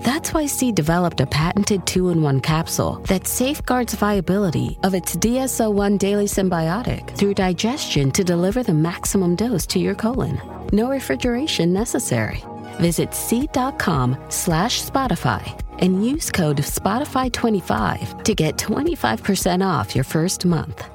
[0.00, 5.16] That's why Seed developed a patented two in one capsule that safeguards viability of its
[5.16, 10.40] DS-01 daily synbiotic through digestion to deliver the maximum dose to your colon.
[10.72, 12.44] No refrigeration necessary.
[12.80, 15.42] Visit seed.com slash Spotify
[15.80, 20.88] and use code Spotify25 to get 25% off your first month.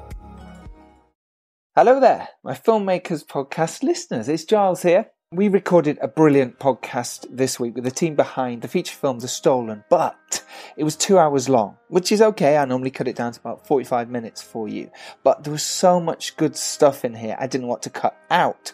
[1.76, 4.28] Hello there, my Filmmakers Podcast listeners.
[4.28, 5.10] It's Giles here.
[5.34, 9.26] We recorded a brilliant podcast this week with the team behind the feature film The
[9.26, 10.44] Stolen, but
[10.76, 12.56] it was two hours long, which is okay.
[12.56, 14.92] I normally cut it down to about 45 minutes for you.
[15.24, 18.70] But there was so much good stuff in here, I didn't want to cut out.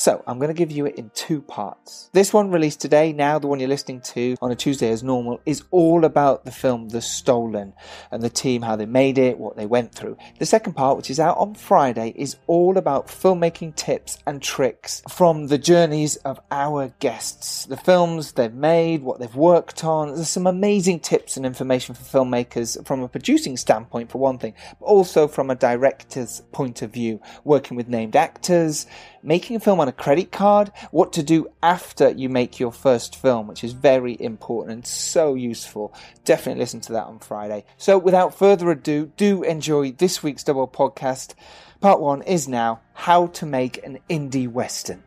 [0.00, 2.08] So I'm going to give you it in two parts.
[2.14, 5.42] This one released today, now the one you're listening to on a Tuesday as normal,
[5.44, 7.74] is all about the film The Stolen
[8.10, 10.16] and the team, how they made it, what they went through.
[10.38, 15.02] The second part, which is out on Friday, is all about filmmaking tips and tricks
[15.06, 20.14] from the journeys of our guests, the films they've made, what they've worked on.
[20.14, 24.54] There's some amazing tips and information for filmmakers from a producing standpoint, for one thing,
[24.80, 28.86] but also from a director's point of view, working with named actors,
[29.22, 33.16] making a film on a credit card, what to do after you make your first
[33.16, 35.94] film, which is very important and so useful.
[36.24, 37.64] Definitely listen to that on Friday.
[37.76, 41.34] So without further ado, do enjoy this week's double podcast.
[41.80, 45.02] Part one is now how to make an indie western.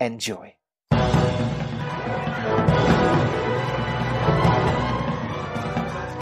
[0.00, 0.59] Enjoy.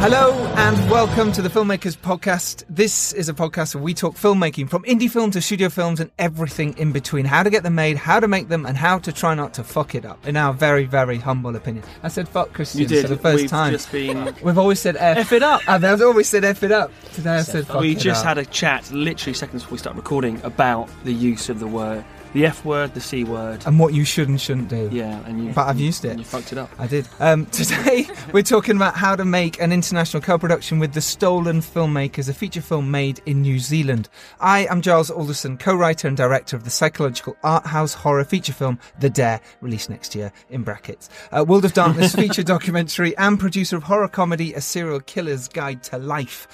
[0.00, 2.64] Hello and welcome to the Filmmakers Podcast.
[2.68, 6.10] This is a podcast where we talk filmmaking from indie film to studio films and
[6.18, 7.24] everything in between.
[7.24, 9.64] How to get them made, how to make them, and how to try not to
[9.64, 10.24] fuck it up.
[10.26, 11.84] In our very, very humble opinion.
[12.02, 13.02] I said fuck Christian You did.
[13.02, 13.72] for the 1st We've time.
[13.72, 15.18] just been- We've always said F.
[15.18, 15.60] F it up.
[15.68, 16.90] I've always said F it up.
[17.12, 18.28] Today I said fuck we it just up.
[18.28, 22.04] had a chat literally seconds before we start recording about the use of the word,
[22.38, 23.64] the F word, the C word.
[23.66, 24.88] And what you should and shouldn't do.
[24.92, 25.52] yeah, and you.
[25.52, 26.10] But I've used it.
[26.10, 26.70] and You fucked it up.
[26.78, 27.08] I did.
[27.18, 31.60] Um, today, we're talking about how to make an international co production with the Stolen
[31.60, 34.08] Filmmakers, a feature film made in New Zealand.
[34.38, 38.52] I am Giles Alderson, co writer and director of the psychological art house horror feature
[38.52, 41.10] film The Dare, released next year, in brackets.
[41.32, 45.82] Uh, World of Darkness feature documentary, and producer of horror comedy A Serial Killer's Guide
[45.84, 46.46] to Life.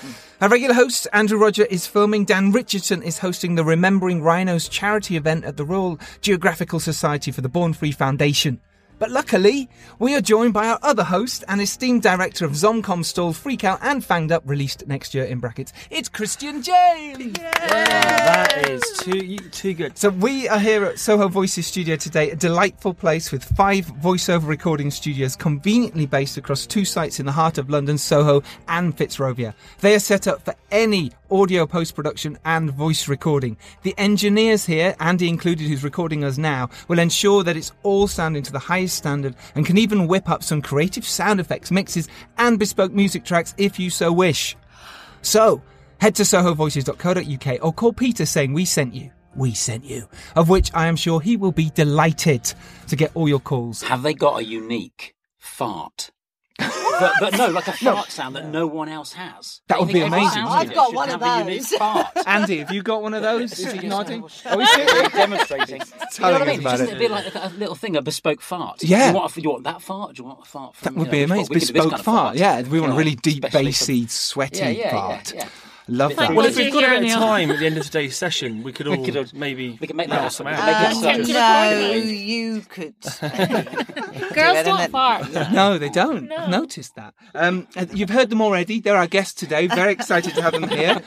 [0.45, 2.27] Our regular host, Andrew Roger, is filming.
[2.27, 7.41] Dan Richardson is hosting the Remembering Rhinos charity event at the Royal Geographical Society for
[7.41, 8.61] the Born Free Foundation.
[8.99, 13.37] But luckily, we are joined by our other host and esteemed director of Zomcom Stalled,
[13.37, 15.73] Freak Out and Fanged Up, released next year in brackets.
[15.89, 17.19] It's Christian James!
[17.19, 17.33] is
[19.05, 19.99] too too good.
[19.99, 24.49] So we are here at Soho Voices Studio today, a delightful place with five voiceover
[24.49, 29.53] recording studios conveniently based across two sites in the heart of London, Soho and Fitzrovia.
[29.81, 33.59] They are set up for any audio post-production and voice recording.
[33.83, 38.43] The engineers here, Andy included who's recording us now, will ensure that it's all sounding
[38.45, 42.59] to the highest standard and can even whip up some creative sound effects, mixes and
[42.59, 44.57] bespoke music tracks if you so wish.
[45.21, 45.63] So,
[46.05, 49.11] head to sohovoices.co.uk or call Peter saying we sent you.
[49.35, 50.07] We sent you.
[50.37, 52.45] Of which I am sure he will be delighted
[52.89, 53.83] to get all your calls.
[53.85, 56.11] Have they got a unique fart?
[56.59, 59.63] but, but no, like a fart sound that no one else has.
[59.69, 60.71] That would be amazing, sound wouldn't engineer it?
[60.71, 62.25] I've got one of have those.
[62.27, 63.59] Andy, have you got one of those?
[63.59, 64.23] Is he nodding?
[64.23, 65.13] Oh, is it?
[65.15, 65.81] demonstrating.
[66.19, 66.61] you know what I mean?
[66.61, 66.97] about Just it.
[66.97, 68.85] a bit like a, a little thing, a bespoke fart.
[68.85, 69.09] Yeah.
[69.09, 70.15] You want, a, you want that fart?
[70.15, 70.77] Do you want a fart?
[70.77, 71.39] From, That would you be amazing.
[71.41, 72.37] we can do this Bespoke kind of fart.
[72.37, 75.33] Yeah, we want You a really deep, bassy, for- sweaty Yeah, yeah, fart.
[75.87, 75.99] Yeah, yeah.
[75.99, 76.35] Love Bit that.
[76.35, 78.73] Well, if we've got a bit of time at the end of today's session, we
[78.73, 80.33] could all We could maybe we could make that rattle up.
[80.33, 80.93] some Make out.
[80.93, 82.95] it Um, so- no, you could.
[84.35, 85.31] Girls it, don't fart.
[85.53, 86.29] No, they don't.
[86.29, 86.37] No.
[86.37, 87.15] I've noticed that.
[87.35, 88.81] Um, you've heard them already.
[88.81, 89.67] They're our guests today.
[89.67, 91.01] Very excited to have them here.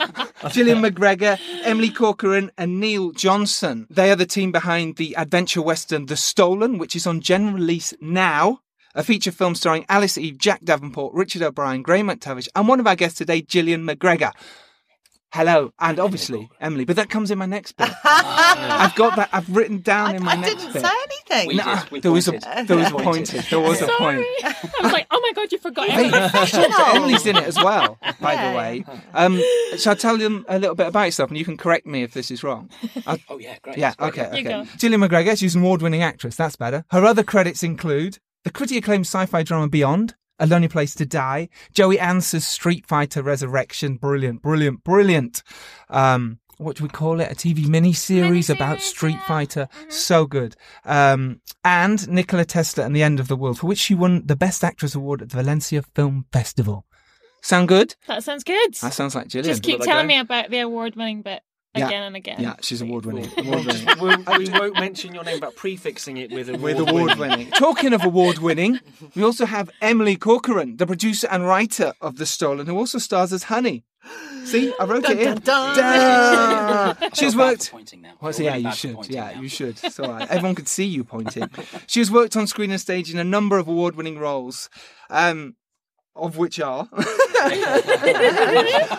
[0.52, 3.88] Gillian MacGregor, Emily Corcoran, and Niall Johnson.
[3.90, 7.94] They are the team behind the adventure western The Stolen, which is on general release
[8.00, 8.60] now.
[8.96, 12.88] A feature film starring Alice Eve, Jack Davenport, Richard O'Brien, Graham McTavish, and one of
[12.88, 14.32] our guests today, Gillian MacGregor.
[15.34, 17.90] Hello, and obviously Emily, but that comes in my next bit.
[18.06, 19.30] I've got that.
[19.34, 21.48] I've written down in my I next didn't say anything.
[21.50, 22.68] We Nah, did, we there was a pointed.
[22.68, 23.04] there was a Pointed.
[23.04, 23.44] pointed.
[23.50, 24.26] There was a point.
[24.44, 26.96] I was like, oh my god, you forgot Hey.
[26.96, 28.52] Emily's in it as well, by Yeah.
[28.52, 28.86] the way.
[29.14, 29.42] Um,
[29.78, 32.14] shall I tell them a little bit about yourself and you can correct me if
[32.14, 32.70] this is wrong?
[33.06, 33.78] I'll- Oh yeah, great.
[33.78, 34.18] yeah, great.
[34.18, 34.70] okay, You okay.
[34.78, 36.86] Gillian MacGregor, she's an award winning actress, that's better.
[36.92, 41.06] Her other credits include the critically acclaimed sci fi drama Beyond, A Lonely Place to
[41.06, 41.50] Die.
[41.74, 43.96] Joey Ansah's Street Fighter Resurrection.
[43.96, 45.44] Brilliant, brilliant, brilliant.
[45.90, 47.32] Um, what do we call it?
[47.32, 49.68] A TV mini series about Street Fighter.
[49.90, 50.56] So good.
[50.86, 54.36] Um, and Nikola Tesla and the End of the World, for which she won the
[54.36, 56.86] Best Actress Award at the Valencia Film Festival.
[57.42, 57.96] Sound good?
[58.08, 58.74] That sounds good.
[58.76, 59.54] That sounds like Gillian.
[59.54, 61.44] Just keep telling me about the award-winning bit
[61.76, 61.88] Yeah.
[61.88, 62.38] again and again.
[62.40, 63.30] Yeah, she's award winning.
[63.38, 67.18] We'll just- we'll- we won't mention your name, but prefixing it with award with award
[67.20, 67.52] winning.
[67.52, 68.80] Talking of award winning,
[69.16, 73.32] we also have Emily Corcoran, the producer and writer of The Stolen, who also stars
[73.32, 73.84] as Honey.
[74.46, 75.38] See, I wrote it in.
[75.40, 76.94] Duh.
[77.14, 77.66] She's worked.
[77.66, 78.14] for pointing now.
[78.22, 79.10] Well, Feel yeah, you should.
[79.10, 79.42] Yeah, now.
[79.42, 79.78] you should.
[79.84, 80.28] It's all right.
[80.30, 81.50] Everyone could see you pointing.
[81.88, 84.70] She has worked on screen and stage in a number of award-winning roles,
[85.10, 85.56] um,
[86.16, 86.88] of which are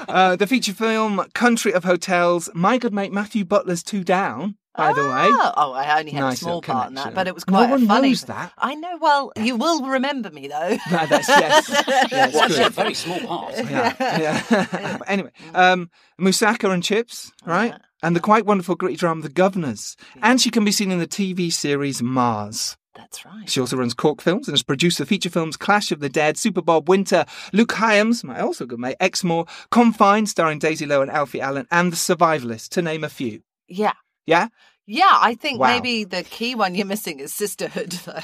[0.08, 4.56] uh, the feature film "Country of Hotels," My Good Mate Matthew Butler's Two Down.
[4.76, 7.26] By the way, Oh, oh, I only had Nice a small part in that, but
[7.26, 8.08] it was quite No quite one funny.
[8.10, 8.52] knows that.
[8.58, 8.96] I know.
[9.00, 10.76] Well, you will remember me though.
[10.90, 11.68] No, that's yes.
[12.12, 13.54] yes Well, actually, a very small part.
[13.56, 14.96] yeah, yeah.
[14.98, 17.74] but anyway, um, Moussaka and Chips, right?
[18.04, 19.96] And the quite wonderful gritty drama The Governors.
[20.22, 22.76] And she can be seen in the TV series Mars.
[22.98, 23.48] That's right.
[23.48, 26.36] She also runs Cork Films and has produced the feature films Clash of the Dead,
[26.36, 31.10] Super Bob Winter, Luke Hyams, my also good mate, Exmoor, Confined, starring Daisy Lowe and
[31.10, 33.42] Alfie Allen, and The Survivalist, to name a few.
[33.68, 33.92] Yeah.
[34.26, 34.48] Yeah?
[34.90, 35.66] Yeah, I think Wow.
[35.74, 38.22] maybe the key one you're missing is sisterhood, though.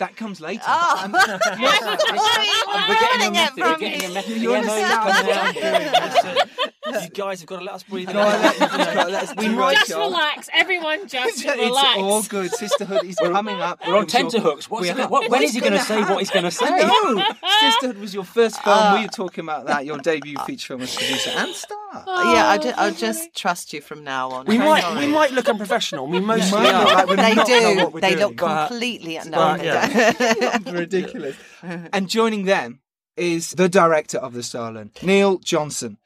[0.00, 0.64] That comes later.
[0.66, 1.02] Ah.
[1.02, 1.04] Oh.
[1.04, 3.56] Um, I'm- We're getting a Learning it method.
[3.56, 4.14] We're from getting a you.
[4.14, 4.36] method.
[4.38, 7.00] You Yeah, understand no, now?
[7.02, 8.08] You guys have got to let us breathe.
[8.08, 10.00] No, let you just go, let's do right, Just John.
[10.00, 11.06] relax, everyone.
[11.08, 11.98] Just It's relax.
[11.98, 12.50] all good.
[12.50, 13.80] Sisterhood is coming up.
[13.86, 14.68] We're on I'm tenterhooks.
[14.68, 16.44] What's We he gonna- have- what- when is he going to say what he's going
[16.44, 16.68] to say?
[16.68, 17.22] No,
[17.60, 18.94] Sisterhood was your first film.
[18.94, 19.86] we were talking about that.
[19.86, 21.78] Your debut uh, feature film as producer and star.
[21.94, 24.46] yeah, I ju- I'll oh, just trust you from now on.
[24.46, 25.91] We might, we might look unprofessional.
[25.92, 26.84] We mostly might are.
[26.84, 27.76] look like we're They not know do.
[27.76, 29.30] what we're They doing, look but- completely no.
[29.30, 30.58] but, yeah.
[30.70, 31.36] ridiculous.
[31.62, 32.80] And joining them
[33.16, 35.98] is the director of the Stolen, Niall Johnson.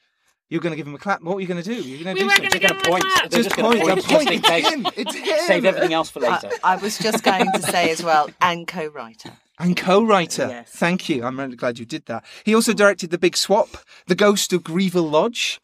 [0.48, 1.22] You're going to give him a clap.
[1.22, 1.74] What are you going to do?
[1.82, 2.50] You're going We to do were something.
[2.50, 3.32] gonna They're give going him to a point.
[3.32, 3.84] Just just point.
[3.96, 4.44] Just point point.
[4.44, 4.86] just in It's him.
[4.96, 5.46] It's him.
[5.46, 6.50] Save everything else for later.
[6.62, 9.32] I was just going to say as well, and co-writer.
[9.58, 10.46] And co-writer.
[10.48, 10.70] Yes.
[10.70, 11.24] Thank you.
[11.24, 12.24] I'm really glad you did that.
[12.44, 13.70] He also directed The Big Swap,
[14.06, 15.60] The Ghost of Greville Lodge,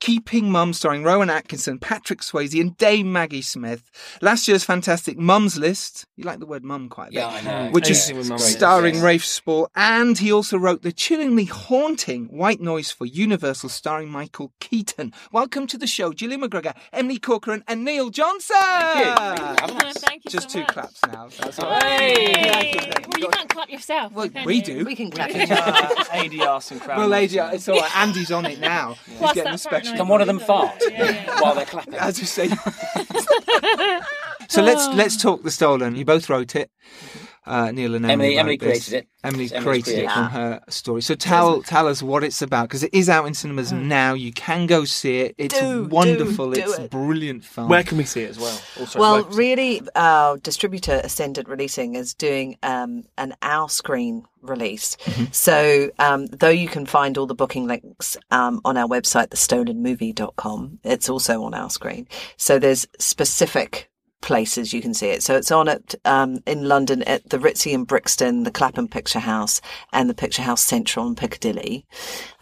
[0.00, 3.90] Keeping Mum, starring Rowan Atkinson, Patrick Swayze, and Dame Maggie Smith.
[4.22, 6.06] Last year's fantastic Mums List.
[6.16, 7.18] You like the word mum quite a bit.
[7.18, 7.70] Yeah, I know.
[7.70, 8.38] Which Anything is with mum.
[8.38, 9.04] starring Yes.
[9.04, 14.52] Rafe Spall, and he also wrote the chillingly haunting White Noise for Universal, starring Michael
[14.58, 15.12] Keaton.
[15.32, 18.56] Welcome to the show, Gillian MacGregor, Emily Corcoran, and Niall Johnson.
[18.58, 19.18] Thank
[19.62, 20.72] Oh, thank you Just so two much.
[20.72, 21.28] claps now.
[21.40, 21.82] That's all right.
[22.00, 22.90] Hey.
[23.06, 24.12] Well, you can't clap yourself.
[24.12, 24.82] Well, can we do.
[24.84, 25.30] We can clap.
[25.30, 26.96] Uh, ADR and crowd.
[26.98, 27.34] Well, noise.
[27.34, 27.96] lady, it's all right.
[27.98, 28.96] Andy's on it now.
[29.06, 29.89] He's Plus getting a special.
[29.96, 30.46] Can one of them noise.
[30.46, 31.40] fart Yeah, yeah.
[31.40, 31.94] while they're clapping?
[31.94, 32.48] As you say.
[34.48, 35.96] so let's let's talk the stolen.
[35.96, 36.70] You both wrote it.
[36.70, 37.24] Mm-hmm.
[37.50, 38.36] Uh, Niall and Emily.
[38.36, 39.08] Emily- Emily created it.
[39.22, 41.02] Emily It's Emily's created it from her story.
[41.02, 44.14] So tell tell us what it's about because it is out in cinemas now.
[44.14, 45.34] You can go see it.
[45.36, 46.50] It's Do, wonderful.
[46.52, 46.90] do, do it's it.
[46.90, 47.68] brilliant film.
[47.68, 48.58] Where can we see it as well?
[48.78, 54.96] Also, Well, really, our distributor Ascendant Releasing is doing um, an Ourscreen release.
[55.32, 60.78] So, um, though you can find all the booking links um, on our website, thestolenmovie.com,
[60.84, 62.06] it's also on Ourscreen.
[62.38, 63.89] So there's specific
[64.20, 65.22] places you can see it.
[65.22, 69.18] So it's on at um, in London at the Ritzy in Brixton, the Clapham Picture
[69.20, 69.60] House,
[69.92, 71.84] and the Picture House Central in Piccadilly.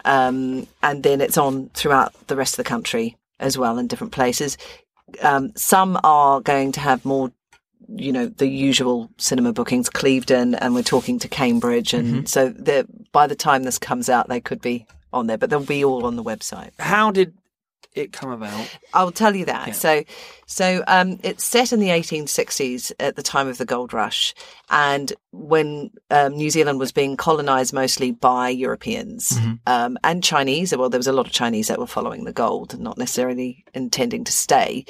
[0.05, 4.13] Um, and then it's on throughout the rest of the country as well in different
[4.13, 4.57] places.
[5.21, 7.31] Um, some are going to have more,
[7.87, 11.93] you know, the usual cinema bookings, Clevedon, and we're talking to Cambridge.
[11.93, 15.49] And so they're- by the time this comes out, they could be on there, but
[15.49, 16.69] they'll be all on the website.
[16.79, 17.33] how did
[17.93, 18.77] it come about?
[18.93, 19.67] I'll tell you that.
[19.67, 19.73] Yeah.
[19.73, 20.03] So,
[20.45, 24.33] so um, it's set in the 1860s at the time of the gold rush,
[24.69, 30.75] and when um, New Zealand was being colonised mostly by Europeans um, and Chinese.
[30.75, 33.65] Well, there was a lot of Chinese that were following the gold, and not necessarily
[33.73, 34.85] intending to stay.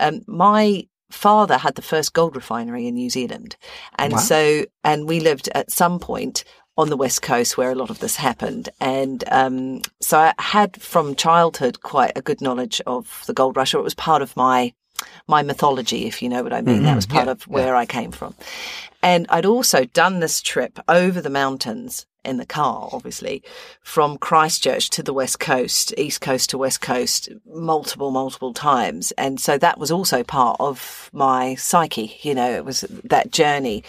[0.00, 3.56] Um, my father had the first gold refinery in New Zealand,
[3.98, 4.18] and Wow.
[4.18, 6.44] so and we lived at some point
[6.76, 8.68] on the west coast where a lot of this happened.
[8.80, 13.74] And um, so i had from childhood quite a good knowledge of the gold rush
[13.74, 14.72] or it was part of my
[15.26, 16.84] my mythology if you know what i mean.
[16.84, 18.34] That was part yeah, of where i came from.
[19.02, 23.42] And i'd also done this trip over the mountains in the car obviously
[23.82, 29.12] from christchurch to the west coast east coast to west coast multiple multiple times.
[29.12, 33.82] And so that was also part of my psyche you know it was that journey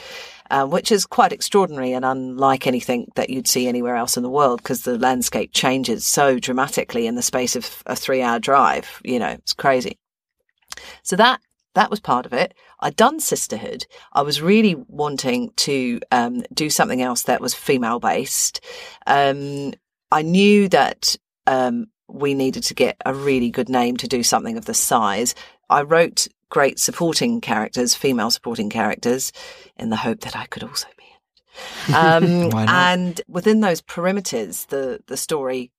[0.51, 4.29] um, which is quite extraordinary and unlike anything that you'd see anywhere else in the
[4.29, 9.01] world because the landscape changes so dramatically in the space of a three hour drive.
[9.03, 9.97] You know, it's crazy.
[11.03, 11.41] So that
[11.75, 12.53] that was part of it.
[12.79, 13.85] I'd done Sisterhood.
[14.13, 18.61] I was really wanting to um, do something else that was female based.
[19.05, 19.73] Um,
[20.11, 21.15] I knew that
[21.47, 25.35] um, we needed to get a really good name to do something of the size.
[25.69, 29.31] I wrote great supporting characters, female supporting characters,
[29.77, 31.05] in the hope that I could also be
[31.87, 31.95] in it.
[31.95, 35.71] Um, and within those perimeters, the the story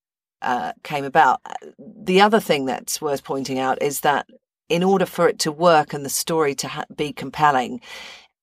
[0.42, 1.40] uh, came about.
[1.78, 4.26] The other thing that's worth pointing out is that
[4.68, 7.80] in order for it to work and the story to ha- be compelling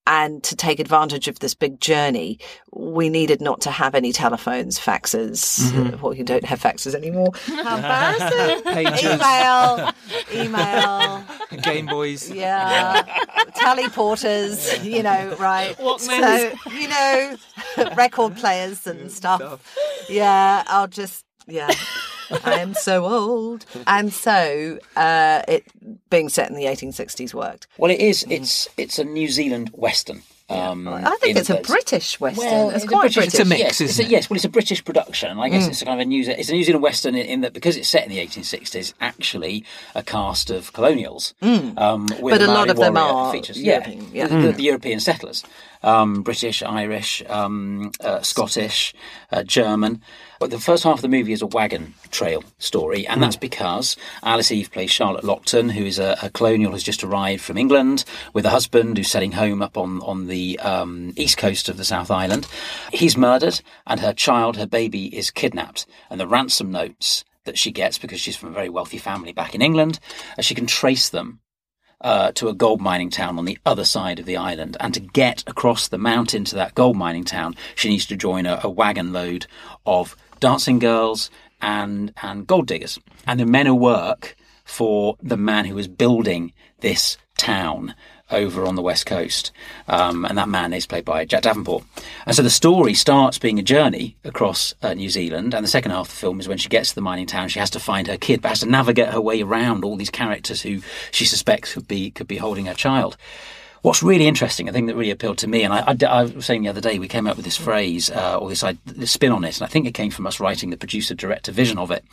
[0.06, 2.40] and to take advantage of this big journey,
[2.72, 5.62] we needed not to have any telephones, faxes.
[5.62, 5.94] Mm-hmm.
[5.94, 7.32] Uh, well, you don't have faxes anymore.
[7.46, 8.64] How embarrassing!
[9.14, 9.92] Email,
[10.34, 11.24] email.
[11.62, 12.30] Game Boys.
[12.30, 13.04] Yeah,
[13.56, 15.76] teleporters, you know, right?
[15.78, 16.58] Walkmans.
[16.64, 17.38] So, you know,
[17.96, 19.76] record players and stuff.
[20.10, 21.72] Yeah, I'll just, yeah.
[22.46, 23.66] I am so old.
[23.86, 25.66] And so, uh, it
[26.10, 27.68] being set in the 1860s worked.
[27.78, 28.26] Well, it is.
[28.30, 30.24] It's it's a New Zealand western.
[30.50, 32.46] Um, I think it's a British Western.
[32.46, 33.34] Well, it's a quite British, British.
[33.34, 34.12] It's a mix, yes, it's isn't a, it?
[34.12, 35.40] yes, well, it's a British production.
[35.40, 35.70] I guess Mm.
[35.70, 37.76] it's a kind of a New it's a New Zealand Western in, in that because
[37.78, 39.64] it's set in the 1860s, actually
[39.96, 41.34] a cast of colonials.
[41.42, 42.30] Um, with Mm.
[42.30, 43.60] But a lot of them are features.
[43.60, 44.28] European, yeah.
[44.28, 45.44] The, the- the European settlers,
[45.82, 48.94] um, British, Irish, um, uh, Scottish,
[49.32, 50.02] uh, German.
[50.44, 53.96] But the first half of the movie is a wagon trail story, and that's because
[54.24, 58.04] Alice Eve plays Charlotte Lockton, who is a, a colonial who's just arrived from England
[58.34, 61.86] with a husband who's setting home up on on the um, east coast of the
[61.86, 62.46] South Island.
[62.92, 67.72] He's murdered, and her child, her baby, is kidnapped, and the ransom notes that she
[67.72, 70.02] gets because she's from a very wealthy family back in England,
[70.38, 71.40] uh, she can trace them
[72.02, 74.76] uh, to a gold mining town on the other side of the island.
[74.82, 78.46] And to get across the mountain to that gold mining town, she needs to join
[78.46, 79.48] a, a wagon load
[79.86, 81.32] of dancing girls
[81.62, 83.00] and and gold diggers.
[83.26, 84.36] And the men who work
[84.66, 87.96] for the man who is building this town
[88.30, 89.52] over on the west coast.
[89.88, 91.86] Um, and that man is played by Jack Davenport.
[92.26, 95.54] And so the story starts being a journey across uh, New Zealand.
[95.54, 97.48] And the second half of the film is when she gets to the mining town,
[97.48, 100.10] she has to find her kid, but has to navigate her way around all these
[100.10, 100.82] characters who
[101.12, 103.16] she suspects could be could be holding her child.
[103.84, 106.46] What's really interesting, a thing that really appealed to me, and I, I- I was
[106.46, 109.12] saying the other day, we came up with this phrase uh, or this, i- this
[109.12, 111.78] spin on it, and I think it came from us writing the producer director vision
[111.78, 112.04] of it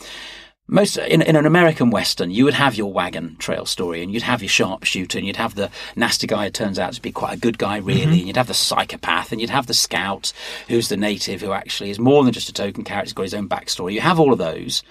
[0.72, 4.22] most in, in an American Western, you would have your wagon trail story, and you'd
[4.22, 7.34] have your sharpshooter, and you'd have the nasty guy who turns out to be quite
[7.34, 10.32] a good guy, really, and you'd have the psychopath, and you'd have the scout
[10.68, 13.34] who's the native who actually is more than just a token character, he's got his
[13.34, 13.94] own backstory.
[13.94, 14.84] You have all of those.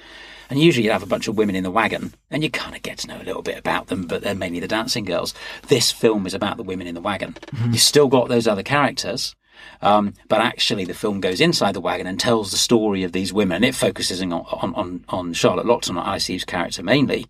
[0.50, 2.82] And usually you'd have a bunch of women in the wagon, and you kind of
[2.82, 5.34] get to know a little bit about them, but they're mainly the dancing girls.
[5.68, 7.38] This film is about the women in the wagon.
[7.66, 9.36] You've still got those other characters,
[9.82, 13.34] um, but actually, the film goes inside the wagon and tells the story of these
[13.34, 13.64] women.
[13.64, 17.26] It focuses on, on, on, on Charlotte Lockton, on Alice Eve's character mainly.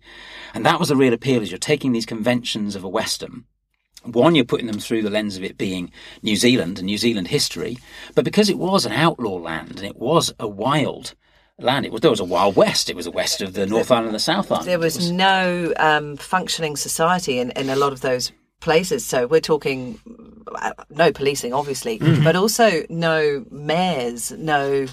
[0.54, 3.44] And that was the real appeal, is you're taking these conventions of a Western.
[4.02, 7.28] One, you're putting them through the lens of it being New Zealand and New Zealand
[7.28, 7.78] history.
[8.14, 11.14] But because it was an outlaw land and it was a wild
[11.62, 12.90] land, it was, there was a Wild West.
[12.90, 14.66] It was a west of the North Island and the South Island.
[14.66, 19.04] There It was no um, functioning society in, in a lot of those places.
[19.04, 19.98] So we're talking
[20.54, 24.86] uh, no policing, obviously, but also no mayors, no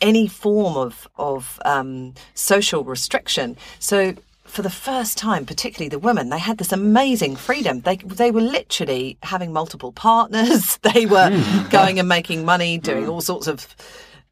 [0.00, 3.56] any form of of um, social restriction.
[3.78, 4.14] So.
[4.44, 7.82] For the first time, particularly the women, they had this amazing freedom.
[7.82, 10.78] They they were literally having multiple partners.
[10.94, 11.28] They were
[11.68, 13.76] going and making money, doing all sorts of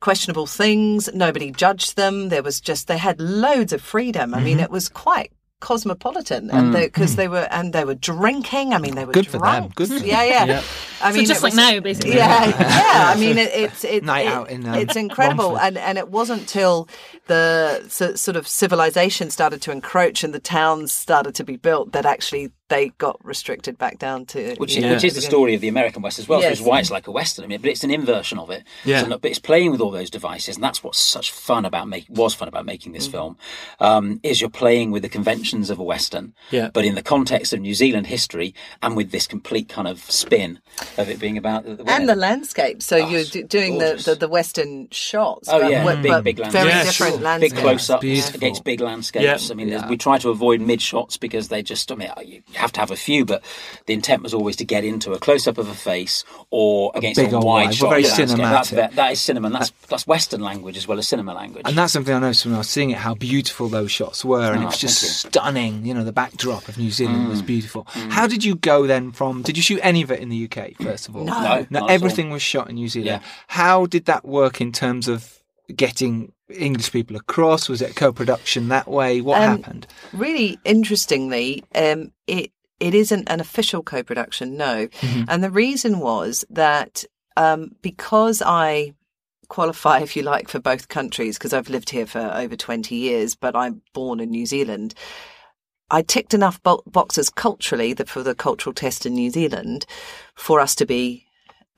[0.06, 1.00] questionable things.
[1.12, 2.28] Nobody judged them.
[2.28, 4.26] There was just they had loads of freedom.
[4.32, 4.44] I Mm-hmm.
[4.46, 8.72] mean, it was quite cosmopolitan, and because they, were and they were drinking.
[8.72, 9.20] I mean, they were Mm.
[9.20, 9.68] Good for them.
[9.74, 10.06] Good for them.
[10.06, 10.44] Yeah, yeah.
[10.44, 10.62] Yeah.
[11.02, 12.14] I So mean, just it like was- now, basically.
[12.16, 13.12] Yeah, yeah.
[13.14, 15.66] I mean, it, it's it's Night it- out in, um, it's incredible, Romford.
[15.66, 16.88] and and it wasn't till
[17.26, 21.90] the so, sort of civilization started to encroach and the towns started to be built
[21.92, 25.20] that actually they got restricted back down to Which, you is, know, which is the
[25.20, 26.50] story of the American West as well, Yes.
[26.50, 27.44] which is why it's like a Western.
[27.44, 28.64] I mean, but it's an inversion of it.
[28.84, 29.02] Yeah.
[29.02, 32.14] So, but it's playing with all those devices, and that's what's such fun about making
[32.16, 32.96] was fun about making Mm.
[32.96, 33.36] this film.
[33.80, 36.70] Um, is you're playing with the conventions of a Western, Yeah.
[36.72, 40.58] but in the context of New Zealand history, and with this complete kind of spin
[40.98, 42.82] of it being about the, the and the landscape.
[42.82, 45.48] So Oh, you're d- doing the, the, the Western shots.
[45.48, 46.62] Oh, but, yeah, but- big, but big landscape.
[46.62, 47.22] very Yeah, different sure.
[47.22, 47.54] landscapes.
[47.54, 49.46] big close-ups against big landscapes.
[49.48, 49.52] Yeah.
[49.52, 51.92] I mean, there's we try to avoid mid shots because they just.
[51.92, 53.42] I mean, you have to have a few, but
[53.86, 57.32] the intent was always to get into a close-up of a face or against big
[57.32, 57.74] a wide wide.
[57.74, 57.88] shot.
[57.90, 58.16] Very of.
[58.16, 58.76] That's, cinematic.
[58.76, 59.46] that, that is cinema.
[59.46, 61.62] And that's that's Western language as well as cinema language.
[61.66, 64.50] And that's something I noticed when I was seeing it, how beautiful those shots were,
[64.52, 65.84] and Oh, it was just thank stunning.
[65.86, 67.30] You know, the backdrop of New Zealand Mm.
[67.30, 67.86] was beautiful.
[68.10, 69.42] How did you go then from?
[69.42, 71.24] Did you shoot any of it in the UK first of all?
[71.24, 71.34] No.
[71.40, 71.90] No, not at all.
[71.90, 73.22] everything was shot in New Zealand.
[73.22, 73.28] Yeah.
[73.48, 75.35] How did that work in terms of
[75.74, 77.68] getting English people across?
[77.68, 79.20] Was it co-production that way?
[79.20, 79.86] What Um, happened?
[80.12, 84.86] really interestingly, um, it it isn't an official co-production, no.
[84.88, 85.24] Mm-hmm.
[85.28, 87.04] And the reason was that
[87.38, 88.92] um, because I
[89.48, 93.34] qualify, if you like, for both countries, because I've lived here for over 20 years,
[93.34, 94.94] but I'm born in New Zealand.
[95.90, 99.86] I ticked enough bo- boxes culturally for the cultural test in New Zealand
[100.34, 101.25] for us to be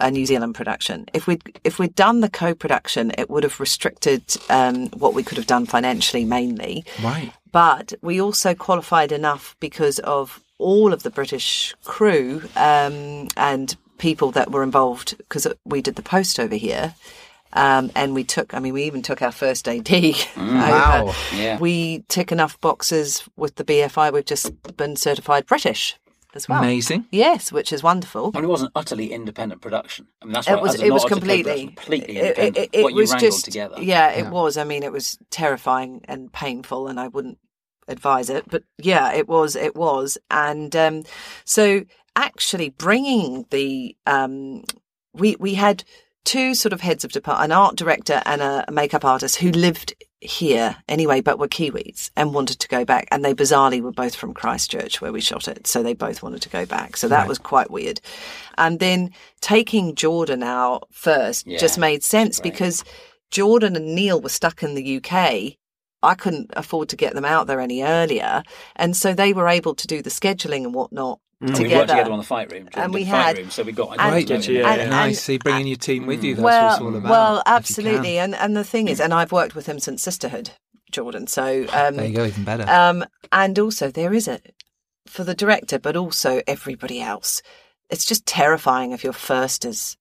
[0.00, 1.06] a New Zealand production.
[1.12, 5.36] If we'd if we'd done the co-production, it would have restricted um, what we could
[5.38, 6.84] have done financially, mainly.
[7.02, 7.32] Right.
[7.50, 14.30] But we also qualified enough because of all of the British crew um, and people
[14.32, 16.94] that were involved because we did the post over here.
[17.54, 19.90] Um, and we took, I mean, we even took our first AD.
[19.90, 20.14] over.
[20.36, 21.14] Wow.
[21.34, 21.58] Yeah.
[21.58, 24.12] We tick enough boxes with the BFI.
[24.12, 25.96] We've just been certified British
[26.38, 26.58] as well.
[26.62, 27.06] Amazing.
[27.12, 28.30] Yes, which is wonderful.
[28.34, 30.06] And it wasn't utterly independent production.
[30.22, 30.74] I mean, that's It what, was.
[30.76, 31.52] as It was not as a completely.
[31.52, 33.44] co-production, completely it- it- it- it what was you wrangled just.
[33.44, 33.76] together.
[33.82, 34.30] Yeah, it Yeah.
[34.30, 34.56] was.
[34.56, 37.38] I mean, it was terrifying and painful, and I wouldn't
[37.88, 38.44] advise it.
[38.48, 39.54] But yeah, it was.
[39.56, 41.02] It was, and um,
[41.44, 41.82] so
[42.16, 44.64] actually bringing the um,
[45.14, 45.84] we we had
[46.24, 49.94] two sort of heads of department, an art director and a makeup artist who lived
[50.20, 53.06] here anyway, but were Kiwis and wanted to go back.
[53.10, 55.66] And they bizarrely were both from Christchurch where we shot it.
[55.66, 56.96] So they both wanted to go back.
[56.96, 58.00] So that was quite weird.
[58.56, 59.10] And then
[59.40, 62.52] taking Jordan out first Yeah, just made sense great.
[62.52, 62.84] because
[63.30, 65.57] Jordan and Niall were stuck in the UK.
[66.02, 68.42] I couldn't afford to get them out there any earlier.
[68.76, 71.68] And so they were able to do the scheduling and whatnot And together.
[71.68, 72.68] we worked together on the fight room.
[72.74, 74.26] And we fight had- room, so we got and- Right.
[74.26, 74.88] Get yeah, and- yeah.
[74.88, 75.20] nice.
[75.22, 76.34] See, bringing your team with you.
[76.36, 77.10] That's well, what it's all about.
[77.10, 77.54] well, if you can.
[77.56, 78.18] absolutely.
[78.18, 80.50] And and the thing is, and I've worked with him since Sisterhood,
[80.92, 81.26] Jordan.
[81.26, 82.68] So um, There you go, even better.
[82.70, 84.40] um, and also there is a
[85.06, 87.42] for the director, but also everybody else.
[87.90, 89.96] It's just terrifying if your first is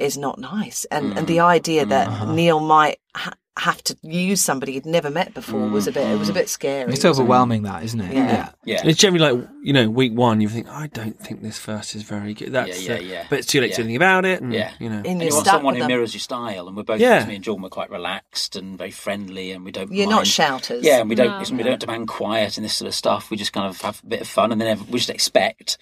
[0.00, 2.32] is not nice, and and the idea that Uh-huh.
[2.32, 6.18] Niall might ha- have to use somebody he'd never met before was a bit it
[6.18, 6.90] was a bit scary.
[6.92, 8.14] it's overwhelming, that isn't it?
[8.14, 8.48] Yeah.
[8.64, 8.80] Yeah.
[8.86, 12.02] It's generally like you know, week one, you think, I don't think this first is
[12.02, 12.52] very good.
[12.52, 13.26] That's Yeah, uh, yeah, yeah.
[13.28, 14.40] But it's too late to do anything about it.
[14.40, 14.70] And, Yeah.
[14.78, 15.88] you know, And And you're want someone who them.
[15.88, 17.26] mirrors your style, and we're both Yeah.
[17.26, 19.92] me and Jordan were quite relaxed and very friendly, and we don't.
[19.92, 20.16] You're mind.
[20.20, 20.82] not shouters.
[20.82, 21.50] Yeah, and we don't.
[21.50, 21.56] No.
[21.58, 23.30] We don't demand quiet and this sort of stuff.
[23.30, 25.76] We just kind of have a bit of fun, and then we just expect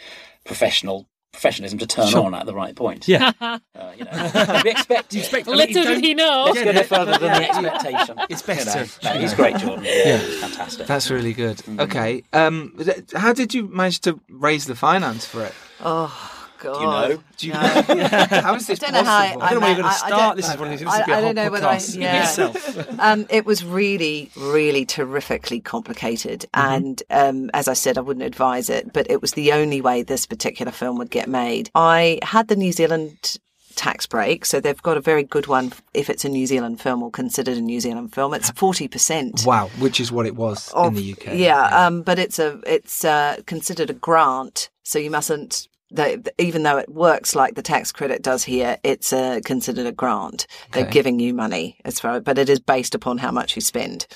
[0.44, 1.06] professional
[1.38, 2.24] professionalism to turn Sure.
[2.26, 3.06] on at the right point.
[3.06, 3.32] yeah.
[3.40, 3.58] uh,
[3.96, 5.14] you know, we expect.
[5.14, 6.50] You expect Little did he know.
[6.52, 8.16] Let's go no further than the expectation.
[8.28, 9.84] It's best You know, to- no, he's great, Jordan.
[9.84, 10.86] Yeah, he's fantastic.
[10.86, 11.58] That's really good.
[11.58, 11.80] Mm-hmm.
[11.80, 12.22] Okay.
[12.32, 12.76] Um,
[13.14, 15.54] how did you manage to raise the finance for it?
[15.80, 17.20] Oh God.
[17.36, 17.62] Do you know?
[17.86, 18.04] Do you
[18.42, 19.42] how is this I don't know how I- possible?
[19.42, 20.36] I don't know where you're going to start.
[20.36, 20.80] This is one of these.
[20.80, 22.98] This I- be a I don't know whether I- podcast yeah.
[23.12, 26.46] um, it was really, really terrifically complicated.
[26.54, 26.74] Mm-hmm.
[26.74, 30.02] And um, as I said, I wouldn't advise it, but it was the only way
[30.02, 31.70] this particular film would get made.
[31.74, 33.38] I had the New Zealand
[33.78, 37.00] tax break, so they've got a very good one if it's a New Zealand film
[37.02, 38.34] or considered a New Zealand film.
[38.34, 39.46] It's 40%.
[39.46, 41.34] Wow, which is what it was in the UK.
[41.34, 45.68] Yeah, um, but it's a it's uh, considered a grant, so you mustn't.
[45.90, 49.92] They, even though it works like the tax credit does here, it's uh, considered a
[49.92, 50.46] grant.
[50.72, 54.06] They're giving you money as far, but it is based upon how much you spend.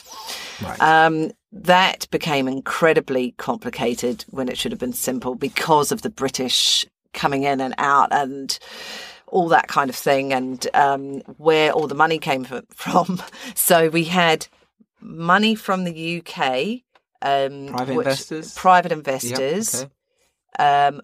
[0.63, 0.81] Right.
[0.83, 6.85] Um, that became incredibly complicated when it should have been simple because of the British
[7.15, 8.59] coming in and out and
[9.27, 13.23] all that kind of thing, and um, where all the money came from.
[13.55, 14.47] So we had
[15.01, 16.83] money from the UK,
[17.23, 18.55] um, Private which- investors?
[18.55, 19.85] private Yep, investors,
[20.59, 20.87] okay.
[20.87, 21.01] um,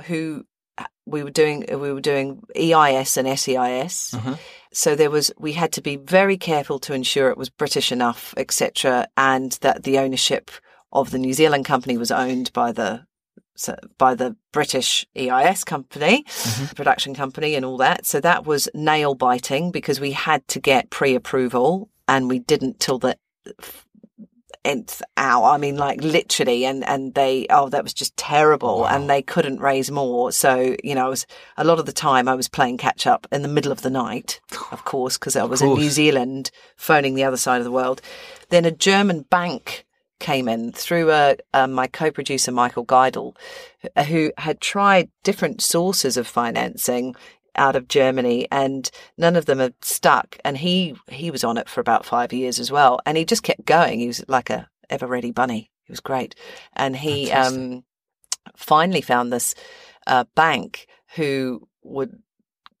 [0.00, 0.44] who
[0.78, 4.14] uh, we were doing uh, we were doing EIS and SEIS.
[4.14, 4.30] Uh-huh.
[4.30, 4.34] Mm-hmm.
[4.72, 8.34] So there was we had to be very careful to ensure it was British enough,
[8.36, 10.50] etc., and that the ownership
[10.92, 13.04] of the New Zealand company was owned by the
[13.98, 16.74] by the British EIS company, mm-hmm.
[16.74, 18.06] production company, and all that.
[18.06, 22.80] So that was nail biting because we had to get pre approval, and we didn't
[22.80, 23.16] till the
[24.64, 25.46] nth hour.
[25.50, 29.60] I mean, like literally, and and they oh that was just terrible, and they couldn't
[29.60, 30.32] raise more.
[30.32, 33.26] So you know, I was a lot of the time I was playing catch up
[33.32, 35.90] in the middle of the night, of course, because I was in New.
[35.90, 38.00] Zealand, phoning the other side of the world.
[38.50, 39.84] Then a German bank
[40.20, 43.34] came in through uh, uh, my co-producer Michael Geidel,
[44.06, 47.16] who had tried different sources of financing
[47.56, 50.38] out of Germany, and none of them had stuck.
[50.44, 53.42] And he he was on it for about five years as well, and he just
[53.42, 54.00] kept going.
[54.00, 55.70] He was like a ever ready bunny.
[55.84, 56.34] He was great,
[56.74, 57.84] and he um,
[58.56, 59.54] finally found this
[60.06, 60.86] uh, bank
[61.16, 62.22] who would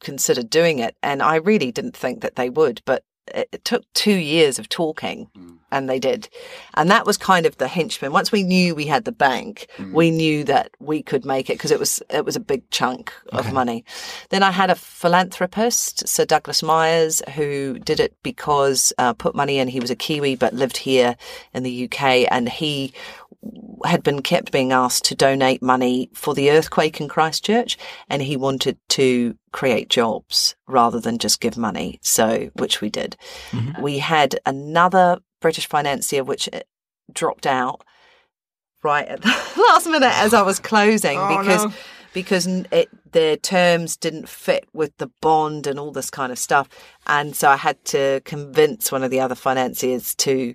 [0.00, 4.16] consider doing it, and I really didn't think that they would, but it, took two
[4.16, 5.28] years of talking
[5.70, 6.28] and they did.
[6.74, 8.12] And that was kind of the henchman.
[8.12, 11.70] Once we knew we had the bank, we knew that we could make it because
[11.70, 13.84] it was it was a big chunk of money.
[14.30, 19.58] Then I had a philanthropist, Sir Douglas Myers, who did it because uh, put money
[19.58, 19.68] in.
[19.68, 21.16] He was a Kiwi but lived here
[21.54, 22.92] in the UK, and he
[23.84, 28.36] had been kept being asked to donate money for the earthquake in Christchurch, and he
[28.36, 31.98] wanted to create jobs rather than just give money.
[32.02, 33.16] So, which we did.
[33.80, 36.60] We had another British financier which uh,
[37.12, 37.82] dropped out
[38.82, 39.28] right at the
[39.68, 41.72] last minute as I was closing Oh, because no.
[42.12, 46.68] because it, their terms didn't fit with the bond and all this kind of stuff,
[47.06, 50.54] and so I had to convince one of the other financiers to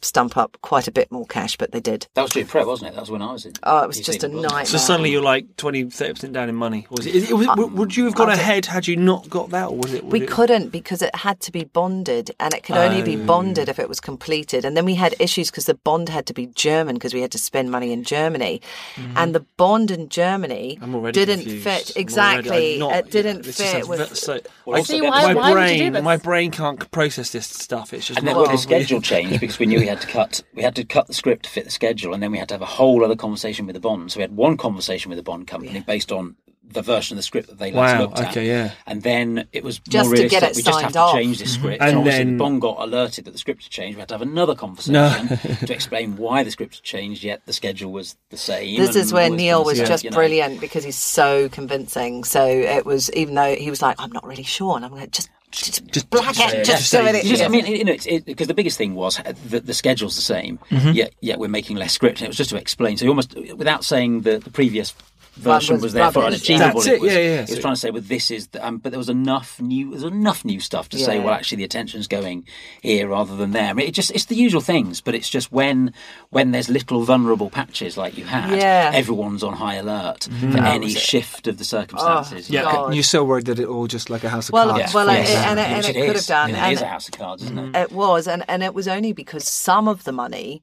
[0.00, 2.06] stump up quite a bit more cash, but they did.
[2.14, 2.94] That was during prep, wasn't it?
[2.94, 3.52] That was when I was in.
[3.64, 4.64] Oh, it was just a Zealand, nightmare.
[4.66, 6.86] So suddenly you're like 20, 30% down in money.
[6.90, 9.50] Was it, it, was, uh, w would you have gone ahead had you not got
[9.50, 9.68] that?
[9.70, 10.04] Or was it?
[10.04, 13.24] We it- couldn't because it had to be bonded and it could only be Oh.
[13.26, 14.64] bonded if it was completed.
[14.64, 17.32] And then we had issues because the bond had to be German because we had
[17.32, 18.60] to spend money in Germany.
[18.94, 19.16] Mm-hmm.
[19.16, 20.78] And the bond in Germany.
[20.80, 21.64] I'm already didn't confused.
[21.64, 22.78] fit I'm already- exactly.
[22.78, 24.16] Not- it didn't this fit with.
[24.16, 26.88] so- Well, I- also See, why- my why would you do brain, my brain can't
[26.92, 27.92] process this stuff.
[27.92, 30.42] It's just And then not the schedule changed because we knew we had to cut.
[30.54, 32.54] We had to cut the script to fit the schedule, and then we had to
[32.54, 34.12] have a whole other conversation with the bond.
[34.12, 36.36] So we had one conversation with the bond company based on
[36.70, 38.28] the version of the script that they last Wow, looked at.
[38.28, 38.72] okay, yeah.
[38.86, 40.30] And then it was Just more to realistic.
[40.40, 41.14] get it we just have signed to off.
[41.14, 41.80] change this script.
[41.80, 41.88] Mm-hmm.
[41.98, 43.96] And And, then- the bond got alerted that the script had changed.
[43.96, 45.28] We had to have another conversation
[45.66, 48.78] to explain why the script had changed, yet the schedule was the same.
[48.78, 50.16] This is where Niall kind was stuff, just you know.
[50.16, 52.22] brilliant because he's so convincing.
[52.24, 54.76] So it was, even though he was like, I'm not really sure.
[54.76, 57.24] And I'm like, just, just, Just- black just- it, just just do say- it.
[57.24, 59.60] You just, I mean, you know, it's, it, because the biggest thing was uh, the,
[59.60, 62.56] the schedule's the same, yet yet we're making less script, and it was just to
[62.56, 62.96] explain.
[62.96, 64.94] So you almost, without saying the, the previous
[65.38, 66.80] version was was, therefore rubbish, unachievable.
[66.80, 67.34] That's it, was, yeah, yeah.
[67.36, 69.60] It was So- trying to say, well, this is, the, um, but there was enough
[69.60, 72.46] new, there's enough new stuff to say, well, actually, the attention's going
[72.82, 73.70] here rather than there.
[73.70, 75.92] I mean, it just, it's the usual things, but it's just when,
[76.30, 78.90] when there's little vulnerable patches like you had, Yeah.
[78.94, 80.52] everyone's on high alert Mm-hmm.
[80.52, 82.50] for any shift of the circumstances.
[82.50, 82.62] Yeah.
[82.62, 82.94] God.
[82.94, 84.92] You're so worried that it all just like a house of Well, cards.
[84.94, 85.58] well, falls it- down.
[85.58, 86.26] and it- and it could is.
[86.28, 87.76] have done, I mean, and- it is a house of cards, isn't it?
[87.76, 90.62] It was, and, and it was only because some of the money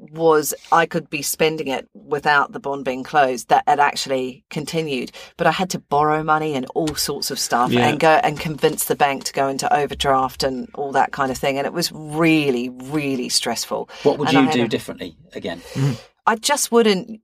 [0.00, 5.12] was I could be spending it without the bond being closed that it actually continued.
[5.36, 7.86] But I had to borrow money and all sorts of stuff Yeah.
[7.88, 11.36] and go and convince the bank to go into overdraft and all that kind of
[11.36, 11.58] thing.
[11.58, 13.90] And it was really, really stressful.
[14.02, 15.60] What would And you had do a- differently again?
[15.74, 15.92] Mm-hmm.
[16.26, 17.20] I just wouldn't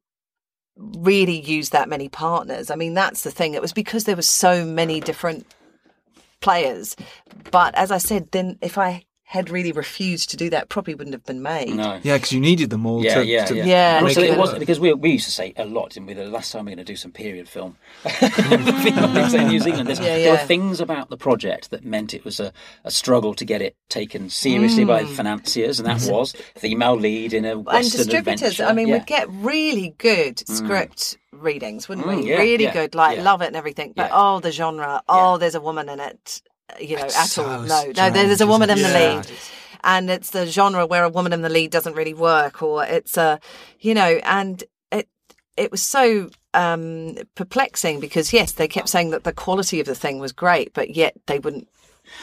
[0.77, 2.71] really use that many partners.
[2.71, 3.55] I mean, that's the thing.
[3.55, 5.47] It was because there were so many different
[6.43, 6.95] players.
[7.51, 11.13] But as I said, then if I had really refused to do that, probably wouldn't
[11.13, 11.75] have been made.
[11.75, 11.99] No.
[12.05, 13.65] Yeah, because you needed them all Yeah, to, yeah, to yeah.
[13.65, 13.97] Yeah.
[13.99, 16.15] And also, it it was because we, we used to say a lot, didn't we?
[16.15, 19.89] The last time we we're going to do some period film, things in New Zealand.
[19.89, 22.53] There's- Yeah, There were things about the project that meant it was a,
[22.85, 27.45] a struggle to get it taken seriously by financiers, and that was female lead in
[27.45, 27.59] a Mm.
[27.59, 28.65] and western distributors, adventure.
[28.67, 28.95] I mean, yeah.
[28.99, 32.31] we'd get really good script readings, wouldn't Mm, we?
[32.31, 33.23] yeah, really yeah, good, like yeah.
[33.25, 33.93] love it and everything.
[33.97, 34.17] But Yeah.
[34.21, 36.43] oh, the genre, oh, there's a woman in it,
[36.81, 37.63] you know, at so all.
[37.63, 39.31] No, no, there's a woman in the lead.
[39.85, 43.17] And it's the genre where a woman in the lead doesn't really work, or it's
[43.17, 43.39] a,
[43.79, 45.09] you know, and it
[45.57, 49.95] it was so um, perplexing because yes, they kept saying that the quality of the
[49.95, 51.69] thing was great, but yet they wouldn't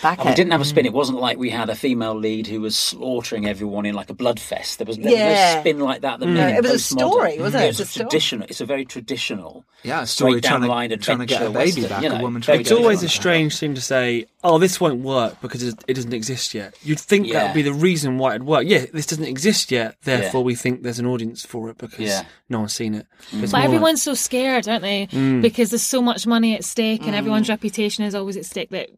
[0.02, 0.86] back And we didn't have a spin.
[0.86, 4.14] It wasn't like we had a female lead who was slaughtering everyone in like a
[4.14, 4.80] blood fest.
[4.80, 5.54] There was, there was Yeah.
[5.56, 6.20] no spin like that.
[6.20, 7.58] that No, made it was a story, wasn't mm.
[7.60, 7.64] it?
[7.64, 8.48] Yeah, It's It's a traditional.
[8.50, 9.66] It's a very traditional.
[9.84, 12.04] Yeah, a story down trying to- the line trying to get a baby western, back,
[12.04, 15.02] you a woman trying It's get always a strange thing to say, oh, this won't
[15.02, 16.74] work because it it doesn't exist yet.
[16.84, 18.64] You'd think that would be the reason why it'd work.
[18.66, 22.24] Yeah, this doesn't exist yet, therefore we think there's an audience for it because Yeah.
[22.50, 23.08] no one's seen it.
[23.32, 23.44] Mm.
[23.44, 25.08] It's But more everyone's so scared, aren't they?
[25.42, 28.70] Because there's so much money at stake, and everyone's reputation is always at stake.
[28.70, 28.90] That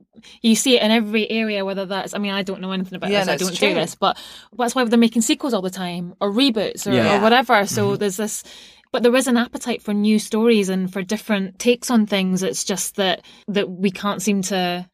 [0.41, 2.13] you see it in every area, whether that's.
[2.13, 3.29] I mean, I don't know anything about Yeah, this.
[3.29, 3.69] I don't true.
[3.69, 4.17] do this, but
[4.57, 7.17] that's why they're making sequels all the time, or reboots, or, Yeah.
[7.17, 7.65] or whatever.
[7.65, 7.95] So mm-hmm.
[7.97, 8.43] there's this.
[8.91, 12.43] But there is an appetite for new stories and for different takes on things.
[12.43, 14.89] It's just that that we can't seem to.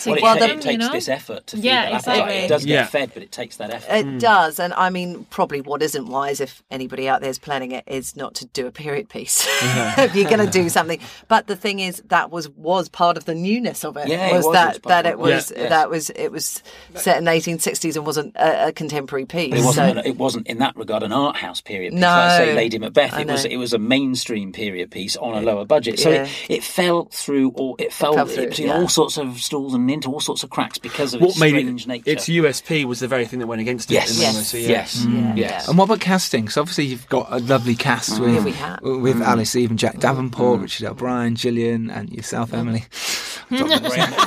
[0.00, 0.92] To Well, it, get ta- them, it you takes know?
[0.92, 2.44] this effort to feed Yeah, that appetite.
[2.44, 2.86] It does get Yeah.
[2.86, 3.92] fed, but it takes that effort.
[3.92, 4.18] It hmm.
[4.18, 7.84] does, and I mean, probably what isn't wise if anybody out there is planning it
[7.86, 9.46] is not to do a period piece
[9.98, 11.00] if you're going to do something.
[11.28, 14.08] But the thing is, that was was part of the newness of it.
[14.08, 15.68] Yeah, it was was, that it was that it it, was yeah.
[15.68, 16.62] That was it was
[16.94, 19.50] set in the 1860s and wasn't a, a contemporary piece.
[19.50, 19.94] But it wasn't.
[19.94, 22.00] So- an, it wasn't in that regard an art house period piece.
[22.00, 22.08] No.
[22.08, 23.14] like say Lady Macbeth.
[23.14, 23.44] I It was.
[23.44, 25.98] It was a mainstream period piece on a lower budget.
[25.98, 26.24] So Yeah.
[26.24, 27.50] it, it fell through.
[27.50, 28.76] All it fell, fell through, between yeah.
[28.76, 31.50] all sorts of stalls and into all sorts of cracks because of what its made
[31.50, 32.10] strange it, nature.
[32.10, 33.94] its USP was the very thing that went against it.
[33.94, 34.10] yes.
[34.10, 34.54] in the Yes.
[34.54, 34.68] yeah.
[34.68, 35.04] Yes.
[35.04, 35.22] Mm.
[35.22, 35.34] Yeah.
[35.36, 35.68] Yes.
[35.68, 36.48] And what about casting?
[36.48, 38.20] So obviously you've got a lovely cast mm.
[38.20, 38.80] with Yeah, we have.
[38.82, 39.24] with mm.
[39.24, 42.84] Alice Eve and Jack Davenport, Richard O'Brien, Gillian, and yourself, Emily.
[43.52, 43.60] It's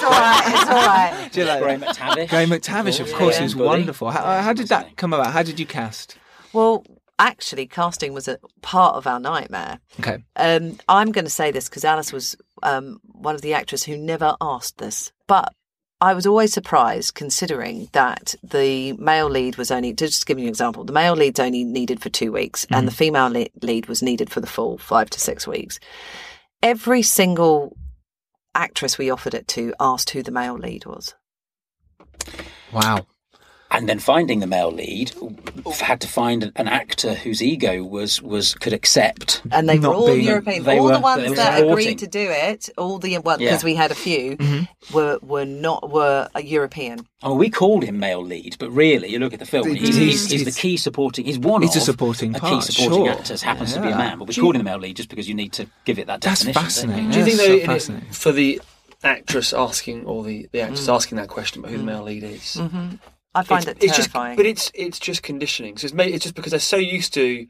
[0.03, 0.43] all right.
[0.47, 1.29] It's all right.
[1.31, 1.79] Do you like Graham?
[1.81, 2.27] McTavish.
[2.29, 3.45] Graham McTavish, of course, Yeah.
[3.45, 3.67] is Bully.
[3.67, 4.11] wonderful.
[4.11, 5.31] How, how did that come about?
[5.31, 6.17] How did you cast?
[6.51, 6.83] Well,
[7.19, 9.79] actually, casting was a part of our nightmare.
[10.01, 10.17] Okay.
[10.35, 13.97] Um, I'm going to say this because Alice was um, one of the actors who
[13.97, 15.53] never asked this, but
[16.01, 20.45] I was always surprised considering that the male lead was only, to just give you
[20.45, 22.85] an example, the male lead's only needed for two weeks and mm-hmm.
[22.87, 25.79] the female lead was needed for the full five to six weeks.
[26.61, 27.77] Every single
[28.53, 31.15] actress we offered it to asked who the male lead was.
[32.73, 33.05] Wow.
[33.73, 35.11] And then finding the male lead
[35.81, 40.07] had to find an actor whose ego was was could accept And they were all
[40.07, 40.63] being- European.
[40.63, 41.71] they all were- the ones that supporting.
[41.71, 43.49] agreed to do it, all the well, Yeah.
[43.49, 44.95] because we had a few, mm-hmm.
[44.95, 47.05] were were not were uh, European.
[47.23, 49.95] Oh, we called him male lead, but really, you look at the film, He's- he's,
[49.95, 51.25] he's, he's- he's the key supporting.
[51.25, 53.13] He's one He's a of supporting a part, key supporting sure.
[53.17, 53.41] actors.
[53.41, 55.27] Happens to be a man, but we Do called him the male lead just because
[55.27, 56.53] you need to give it that That's definition.
[56.53, 57.05] don't fascinating.
[57.07, 57.11] you?
[57.11, 57.47] Do you think That's
[57.87, 58.61] though, so in it- for the
[59.03, 60.93] actress asking or the, the actress mm.
[60.95, 62.57] asking that question about who the male lead is?
[62.59, 62.95] Mm-hmm.
[63.35, 64.35] I find it's, it it's just, terrifying.
[64.37, 65.77] but it's it's just conditioning.
[65.77, 67.47] So it's, ma- it's just because they're so used to.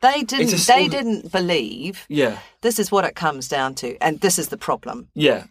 [0.00, 0.52] they didn't.
[0.52, 2.04] a They of- didn't believe.
[2.08, 5.08] Yeah, This is what it comes down to, and this is the problem.
[5.14, 5.44] yeah,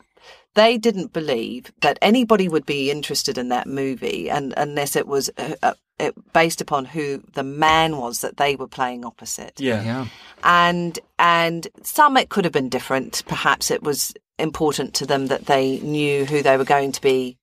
[0.56, 5.30] They didn't believe that anybody would be interested in that movie, and unless it was
[5.38, 9.60] uh, uh, it, based upon who the man was that they were playing opposite.
[9.60, 10.06] yeah, Yeah.
[10.44, 13.24] and and some it could have been different.
[13.28, 17.38] Perhaps it was important to them that they knew who they were going to be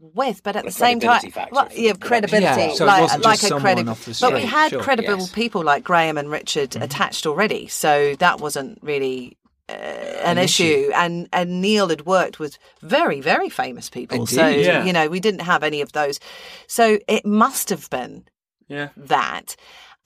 [0.00, 3.00] with, but at A the same time, credibility well, yeah, credibility, Yeah, so it like,
[3.02, 3.90] wasn't like just a someone credibility.
[3.90, 4.82] off the But we had sure.
[4.82, 5.32] credible Yes.
[5.32, 6.82] people like Graham and Richard Mm-hmm.
[6.82, 9.36] attached already, so that wasn't really.
[9.70, 10.64] Uh, an, An issue.
[10.64, 10.92] issue.
[10.94, 14.82] and and Niall had worked with very very famous people, so Yeah.
[14.84, 16.18] you know we didn't have any of those.
[16.66, 18.24] So it must have been
[18.68, 18.88] yeah.
[18.96, 19.56] that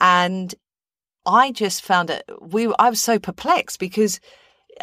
[0.00, 0.55] and
[1.26, 4.18] i just found it we i was so perplexed because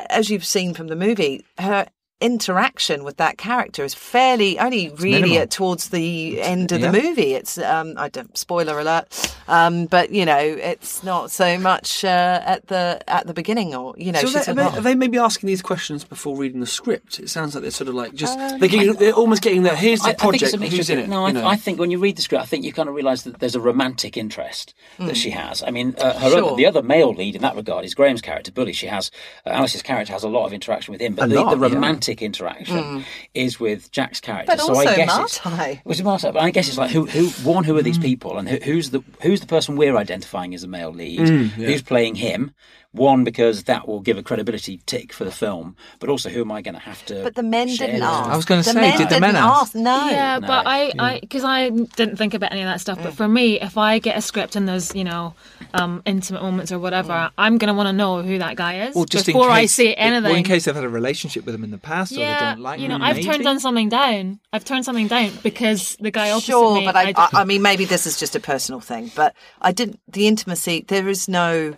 [0.10, 1.86] as you've seen from the movie her
[2.22, 6.92] interaction with that character is fairly only really at towards the end of yeah.
[6.92, 11.58] the movie it's um i don't spoiler alert um but you know it's not so
[11.58, 14.72] much uh, at the at the beginning or you know So she's they, a- are,
[14.72, 17.20] they, are they maybe asking these questions before reading the script?
[17.20, 19.76] It sounds like they're sort of like just they're, getting, they're almost getting there.
[19.76, 20.54] Here's the I, I think project.
[20.54, 21.10] it's who's in it?
[21.10, 21.44] No, you know?
[21.46, 23.40] I, I think when you read the script, I think you kind of realise that
[23.40, 25.64] there's a romantic interest that she has.
[25.64, 26.44] I mean, uh, her Sure.
[26.44, 28.74] other, the other male lead in that regard is Graham's character, Bully.
[28.74, 29.10] She has
[29.46, 31.70] uh, Alice's character has a lot of interaction with him, but A the, lot, the
[31.70, 31.80] yeah.
[32.10, 34.48] Romantic interaction is with Jack's character.
[34.48, 35.82] But so also I guess it's, Martai.
[35.86, 37.84] was it But I guess it's like who, who, one, who are Mm.
[37.84, 41.20] these people, and who, who's the who's the person we're identifying as a male lead?
[41.20, 42.52] Mm, Who's playing him?
[42.92, 46.52] One, because that will give a credibility tick for the film, but also who am
[46.52, 47.22] I going to have to?
[47.22, 48.34] but the men share didn't ask with?
[48.34, 49.62] I was gonna say, men did the men ask?
[49.62, 50.48] ask no Yeah, No.
[50.48, 52.98] but I, I, because I didn't think about any of that stuff.
[52.98, 53.04] Mm.
[53.04, 55.36] But for me, if I get a script and there's, you know,
[55.76, 57.32] um, intimate moments or whatever, Mm.
[57.38, 59.74] I'm gonna want to know who that guy is Or just before in I case,
[59.74, 60.32] say anything.
[60.32, 62.60] Or in case they've had a relationship with him in the past or they don't
[62.60, 63.28] like you know, them, I've maybe.
[63.28, 64.40] turned on something down.
[64.52, 66.86] I've turned something down because the guy opposite sure, me.
[66.86, 69.72] but I, I I, I mean, maybe this is just a personal thing, but I
[69.74, 70.00] didn't.
[70.12, 71.76] The intimacy, there is no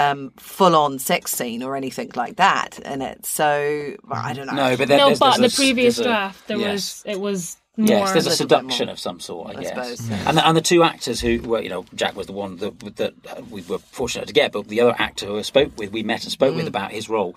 [0.00, 3.26] um, full-on sex scene or anything like that in it.
[3.26, 4.54] So well, I don't know.
[4.54, 6.72] No, but there, no, there's, but there's the a- previous draft, there yes.
[6.72, 7.86] was it was more.
[7.88, 9.68] Yes, there's a little bit seduction more, of some sort, I, I guess.
[9.68, 10.28] suppose, yeah.
[10.28, 12.78] And the, and the two actors who were, you know, Jack was the one that,
[12.96, 13.14] that
[13.50, 16.24] we were fortunate to get, but the other actor who I spoke with, we met
[16.24, 16.56] and spoke Mm.
[16.56, 17.36] with about his role,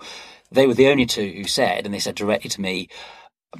[0.50, 2.88] they were the only two who said, and they said directly to me,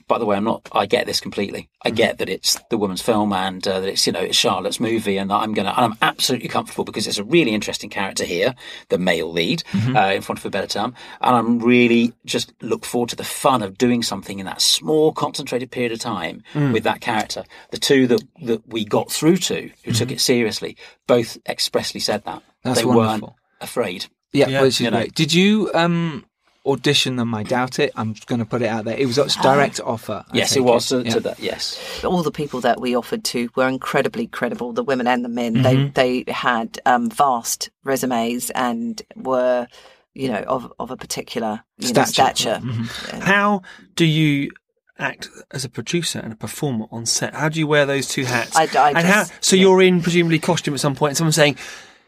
[0.08, 0.68] by the way, I'm not.
[0.72, 1.68] I get this completely.
[1.84, 1.96] I Mm.
[1.96, 5.16] get that it's the woman's film and uh, that it's you know it's Charlotte's movie,
[5.18, 5.74] and that I'm gonna.
[5.76, 8.54] And I'm absolutely comfortable because it's a really interesting character here,
[8.88, 9.96] the male lead, Mm-hmm.
[9.96, 13.24] uh, in front of a better term, and I'm really just look forward to the
[13.24, 16.72] fun of doing something in that small, concentrated period of time Mm.
[16.72, 17.44] with that character.
[17.70, 20.76] The two that that we got through to, who took it seriously,
[21.06, 22.68] both expressly said that Mm-hmm.
[22.70, 23.28] That's they wonderful.
[23.28, 24.06] weren't afraid.
[24.32, 24.62] Yeah, Yeah.
[24.62, 25.06] which is You know.
[25.14, 26.24] Did you um,
[26.66, 27.34] audition them?
[27.34, 27.92] I doubt it.
[27.96, 28.96] I'm going to put it out there.
[28.96, 30.24] It was a direct offer.
[30.30, 31.10] I yes, it take was to, Yeah.
[31.12, 31.38] to that.
[31.40, 32.02] Yes.
[32.04, 35.56] all the people that we offered to were incredibly credible, the women and the men.
[35.56, 35.92] Mm-hmm.
[35.92, 39.66] They they had um, vast resumes and were,
[40.14, 42.34] you know, of of a particular you know, Stature.
[42.36, 42.60] stature.
[42.66, 43.20] Mm-hmm.
[43.20, 43.62] How
[43.96, 44.50] do you
[44.98, 47.34] act as a producer and a performer on set?
[47.34, 48.54] How do you wear those two hats?
[48.56, 51.10] I- I and how, just- so you're in presumably costume at some point.
[51.10, 51.56] And someone's saying,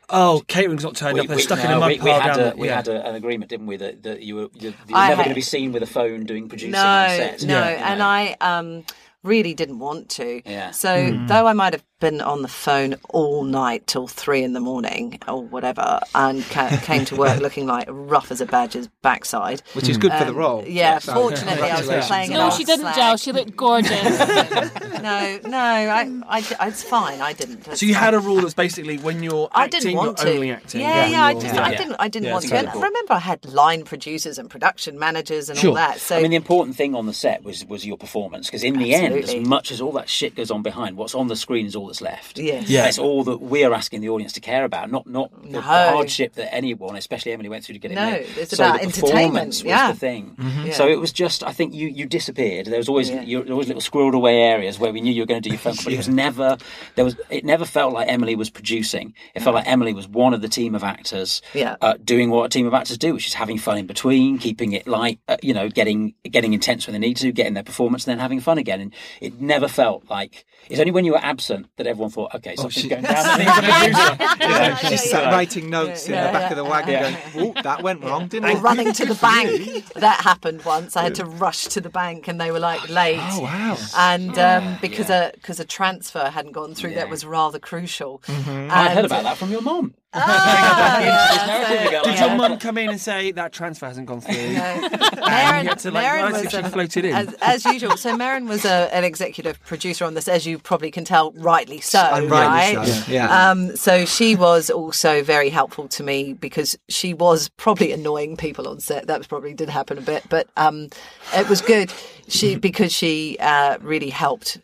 [0.09, 1.27] "Oh, catering's not turned up.
[1.27, 2.77] They're stuck in a no, mud we, we had, down." a, the- we yeah.
[2.77, 5.17] had a, an agreement, didn't we, that, that you were, you, you were I never
[5.17, 7.43] had- going to be seen with a phone doing producing on No, set.
[7.43, 7.93] no, Yeah.
[7.93, 8.85] and I um,
[9.23, 10.43] really didn't want to.
[10.49, 10.71] Yeah.
[10.71, 11.27] So Hmm.
[11.27, 15.19] though I might have been on the phone all night till three in the morning
[15.27, 19.63] or whatever, and ca- came to work looking like rough as a badger's backside.
[19.73, 20.65] Which is good for the Um, role.
[20.67, 22.33] Yeah, So, fortunately, I was playing.
[22.33, 23.19] an no, she didn't, slag.
[23.19, 23.91] She looked gorgeous.
[25.07, 27.21] No, no, I, I, it's fine.
[27.21, 27.69] I didn't.
[27.69, 28.27] It's So you had a fine.
[28.29, 30.35] rule that's basically when you're I acting, didn't want you're to.
[30.35, 30.81] only acting.
[30.81, 31.23] Yeah, yeah.
[31.25, 31.97] I, just, you're- I didn't.
[32.01, 32.57] I didn't Yeah, want it's to.
[32.59, 32.89] And incredible.
[32.89, 35.69] remember, I had line producers and production managers and Sure.
[35.71, 36.01] all that.
[36.01, 38.79] So I mean, the important thing on the set was was your performance because in
[38.79, 41.67] the end, as much as all that shit goes on behind, what's on the screen
[41.67, 42.39] is all all that's left.
[42.39, 42.69] Yes.
[42.69, 42.87] Yeah.
[42.87, 45.61] It's all that we're asking the audience to care about, not not the, the No.
[45.61, 48.27] hardship that anyone, especially Emily, went through to get it No, made.
[48.37, 49.93] it's so about the entertainment, performance was yeah.
[49.93, 50.37] the thing.
[50.65, 50.73] Yeah.
[50.73, 52.67] So it was just, I think you you disappeared.
[52.67, 53.23] There was always Yeah.
[53.23, 55.53] you, there was little squirreled away areas where we knew you were going to do
[55.55, 56.57] your phone call, but it was never
[56.97, 59.15] there was it never felt like Emily was producing.
[59.35, 61.77] It felt like Emily was one of the team of actors, Yeah.
[61.81, 64.73] uh, doing what a team of actors do, which is having fun in between, keeping
[64.73, 68.07] it light, uh, you know, getting getting intense when they need to, getting their performance,
[68.07, 68.81] and then having fun again.
[68.81, 72.57] And it never felt like it's only when you were absent that everyone thought, okay,
[72.57, 73.39] something's she- going down.
[73.39, 74.17] She's a producer.
[74.41, 75.31] You Yeah, She's yeah, yeah.
[75.31, 77.21] writing notes Yeah, in the back yeah, of the wagon yeah.
[77.35, 78.61] going, oh, that went wrong, didn't Or it?
[78.63, 79.93] running to the bank.
[79.95, 80.97] That happened once.
[80.97, 83.21] I had to rush to the bank, and they were like late.
[83.21, 83.77] Oh, wow.
[83.97, 85.29] And um, because yeah.
[85.29, 88.23] a because a transfer hadn't gone through, that was rather crucial.
[88.29, 89.95] I heard about that from your mom.
[91.07, 92.37] Yeah, so- Did like your that.
[92.37, 94.35] mum come in and say that transfer hasn't gone through?
[94.57, 94.89] No.
[95.29, 97.15] And Merryn, to, like, Merryn nicely was she floated in.
[97.15, 97.97] As, as usual.
[97.97, 101.81] So Merryn was a, an executive producer on this, as you probably can tell, rightly
[101.81, 101.99] so.
[102.01, 102.89] And rightly right?
[102.89, 103.51] so, yeah.
[103.51, 108.69] Um, so she was also very helpful to me because she was probably annoying people
[108.69, 109.07] on set.
[109.09, 110.89] That was probably did happen a bit, but um,
[111.35, 111.93] it was good.
[112.29, 114.59] She because she uh, really helped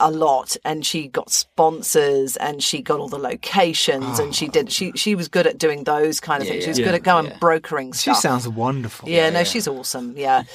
[0.00, 4.70] a lot and she got sponsors and she got all the locations and she did
[4.72, 6.64] she she was good at doing those kind of Yeah, things.
[6.64, 6.72] She yeah.
[6.72, 7.38] was good at going Yeah.
[7.38, 8.16] brokering stuff.
[8.16, 9.08] She sounds wonderful.
[9.08, 10.14] yeah, no, she's awesome.
[10.16, 10.44] Yeah.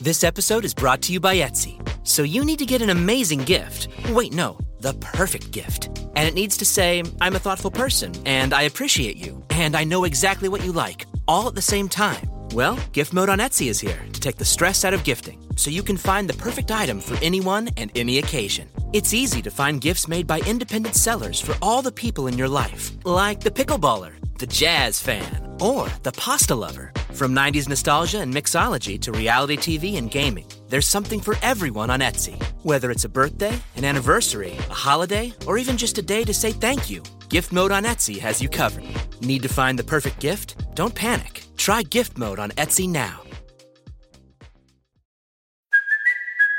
[0.00, 1.78] This episode is brought to you by Etsy.
[2.02, 3.86] So you need to get an amazing gift.
[4.10, 5.86] Wait, no, the perfect gift.
[6.16, 9.84] And it needs to say, I'm a thoughtful person, and I appreciate you, and I
[9.84, 12.28] know exactly what you like, all at the same time.
[12.52, 15.70] Well, Gift Mode on Etsy is here to take the stress out of gifting, so
[15.70, 18.68] you can find the perfect item for anyone and any occasion.
[18.92, 22.48] It's easy to find gifts made by independent sellers for all the people in your
[22.48, 26.92] life, like the pickleballer, the jazz fan, or the pasta lover.
[27.14, 32.00] From 90s nostalgia and mixology to reality TV and gaming, there's something for everyone on
[32.00, 32.42] Etsy.
[32.62, 36.52] Whether it's a birthday, an anniversary, a holiday, or even just a day to say
[36.52, 38.84] thank you, Gift Mode on Etsy has you covered.
[39.20, 40.56] Need to find the perfect gift?
[40.74, 41.44] Don't panic.
[41.56, 43.20] Try Gift Mode on Etsy now.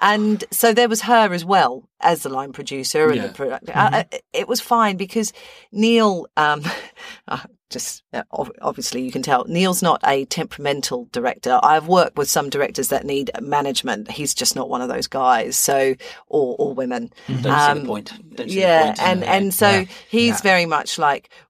[0.00, 3.26] And so there was her as well as the line producer and Yeah.
[3.28, 3.72] the producer.
[3.74, 5.32] Uh, it was fine because
[5.72, 6.62] Niall, um,
[7.28, 8.22] uh, just uh,
[8.62, 11.60] obviously you can tell, Niall's not a temperamental director.
[11.62, 14.10] I've worked with some directors that need management.
[14.10, 15.56] He's just not one of those guys.
[15.56, 15.94] So,
[16.26, 17.12] or, or women.
[17.28, 18.12] Don't see Um, the point.
[18.36, 19.02] Don't see the yeah, point.
[19.02, 19.84] and and so Yeah.
[20.08, 20.42] he's Yeah.
[20.42, 21.28] very much like,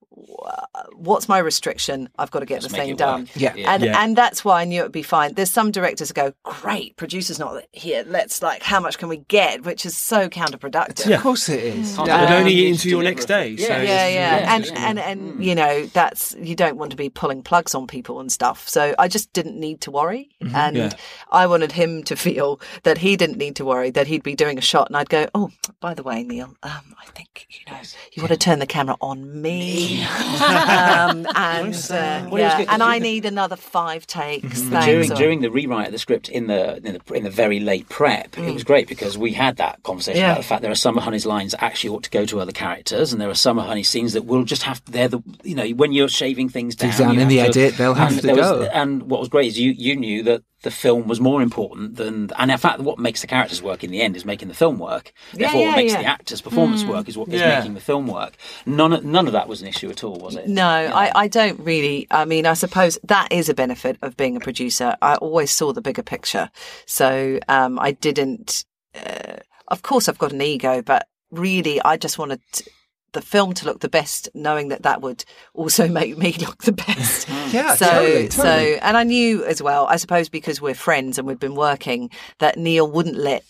[0.95, 2.09] what's my restriction?
[2.19, 3.27] I've got to get Just the thing done.
[3.35, 3.53] Yeah.
[3.55, 3.73] Yeah.
[3.73, 4.03] And Yeah.
[4.03, 5.33] and that's why I knew it'd be fine.
[5.33, 8.03] There's some directors that go, great, producer's not here.
[8.07, 9.63] Let's like, how much can we get?
[9.63, 11.13] Which is so counterproductive.
[11.15, 11.95] Of course it is.
[11.95, 12.21] Can't Yeah.
[12.21, 13.49] do They'd Um, only eat you into your next day.
[13.49, 13.67] Yeah.
[13.67, 14.07] so Yeah, yeah,
[14.39, 17.73] Yeah, and just- and and you know that's you don't want to be pulling plugs
[17.73, 18.67] on people and stuff.
[18.67, 20.89] So I just didn't need to worry, and Yeah.
[21.31, 24.57] I wanted him to feel that he didn't need to worry that he'd be doing
[24.57, 27.79] a shot, and I'd go, oh, by the way, Niall, um, I think you know
[28.13, 32.65] you want to turn the camera on me, um, and uh, Well, it was yeah,
[32.69, 34.61] and I need another five takes.
[34.61, 34.85] But Thanks.
[34.85, 37.59] during Or- during the rewrite of the script in the in the, in the very
[37.59, 40.21] late prep, it was great because we had that conversation Mm.
[40.21, 40.31] Yeah.
[40.31, 42.51] about the fact there are Summer Honey's lines that actually ought to go to other
[42.51, 45.67] characters, and there are Summer Honey's scenes that will just have they're the you know
[45.69, 48.45] when you're shaving things down, down in the to- edit, they'll have to there was-
[48.45, 48.63] go.
[48.73, 52.29] and what was great is you you knew that the film was more important than
[52.37, 54.77] and in fact what makes the characters work in the end is making the film
[54.79, 55.11] work.
[55.33, 56.01] Therefore, yeah, what makes yeah.
[56.01, 57.57] the actors' performance work is what is Yeah.
[57.57, 58.35] making the film work.
[58.65, 60.47] None of, none of that was an issue at all, was it?
[60.47, 62.07] No, I, I don't really.
[62.11, 64.95] I mean, I suppose that is a benefit of being a producer.
[65.01, 66.49] I always saw the bigger picture.
[66.85, 68.65] So um, I didn't.
[68.95, 69.37] Uh,
[69.69, 72.65] of course, I've got an ego, but really, I just wanted t-
[73.13, 76.71] the film to look the best, knowing that that would also make me look the
[76.71, 77.27] best.
[77.51, 78.79] Yeah, so, totally, so, totally.
[78.79, 82.09] and I knew as well, I suppose because we're friends and we've been working,
[82.39, 83.43] that Niall wouldn't let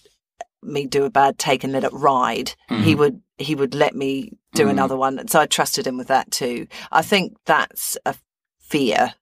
[0.64, 2.54] me do a bad take and let it ride.
[2.70, 2.84] Mm-hmm.
[2.84, 5.28] He would he would let me do another one.
[5.28, 6.68] So I trusted him with that too.
[6.92, 8.16] I think that's a
[8.60, 9.14] fear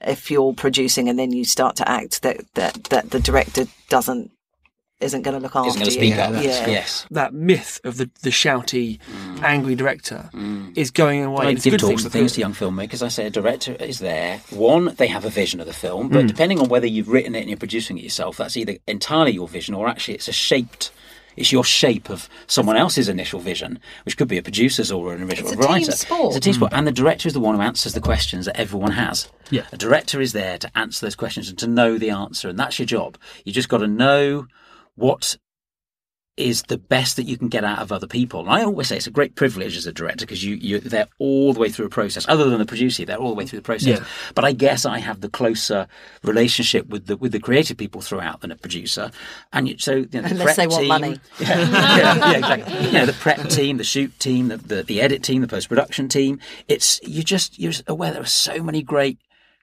[0.00, 4.30] if you're producing and then you start to act that that, that the director doesn't
[5.00, 6.12] isn't going to look after Isn't going to you.
[6.12, 6.44] speak.
[6.44, 6.66] Yeah.
[6.66, 7.06] Yes.
[7.10, 9.42] That myth of the, the shouty, mm.
[9.42, 10.76] angry director mm.
[10.76, 11.46] is going away.
[11.46, 13.02] I and it's give good talks to things to young filmmakers.
[13.02, 14.38] I say a director is there.
[14.50, 16.12] One, they have a vision of the film, Mm.
[16.12, 19.32] but depending on whether you've written it and you're producing it yourself, that's either entirely
[19.32, 20.90] your vision or actually it's a shaped.
[21.36, 25.22] It's your shape of someone else's initial vision, which could be a producer's or an
[25.22, 26.26] original It's a team sport.
[26.30, 26.78] It's a team sport, mm.
[26.78, 29.30] and the director is the one who answers the questions that everyone has.
[29.50, 29.62] Yeah.
[29.70, 32.80] a director is there to answer those questions and to know the answer, and that's
[32.80, 33.16] your job.
[33.44, 34.48] You just got to know
[34.98, 35.36] what
[36.38, 38.40] is the best that you can get out of other people.
[38.40, 41.08] And I always say it's a great privilege as a director because you, you they're
[41.18, 42.26] all the way through a process.
[42.28, 43.98] Other than the producer, they're all the way through the process.
[43.98, 44.04] Yeah.
[44.34, 45.88] But I guess I have the closer
[46.22, 49.10] relationship with the with the creative people throughout than a producer.
[49.52, 51.20] And you, so you know, the Unless prep they want team- money.
[51.40, 52.86] Yeah, yeah, yeah, exactly.
[52.86, 55.68] You know, the prep team, the shoot team, the, the, the edit team, the post
[55.68, 56.38] production team.
[56.68, 59.18] It's you just you're just aware there are so many great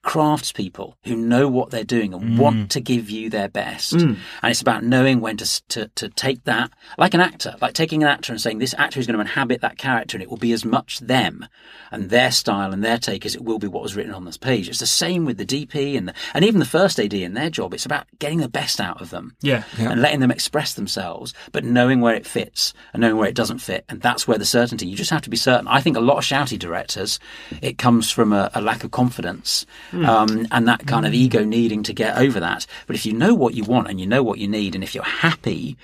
[0.06, 2.38] craftspeople who know what they're doing and mm.
[2.38, 3.94] want to give you their best.
[3.94, 4.18] Mm.
[4.42, 8.04] And it's about knowing when to, to to take that, like an actor, like taking
[8.04, 10.38] an actor and saying this actor is going to inhabit that character, and it will
[10.38, 11.48] be as much them
[11.92, 14.38] and their style and their take as it will be what was written on this
[14.38, 14.70] page.
[14.70, 17.50] It's the same with the DP and the, and even the first AD in their
[17.50, 17.74] job.
[17.74, 19.64] It's about getting the best out of them Yeah.
[19.78, 23.60] and letting them express themselves, but knowing where it fits and knowing where it doesn't
[23.60, 23.86] fit.
[23.90, 25.68] And that's where the certainty, you just have to be certain.
[25.68, 27.20] I think a lot of shouty directors,
[27.62, 29.66] it comes from a, a lack of confidence
[30.04, 32.66] um, and that kind of ego needing to get over that.
[32.88, 34.96] But if you know what you want and you know what you need, and if
[34.96, 35.78] you're happy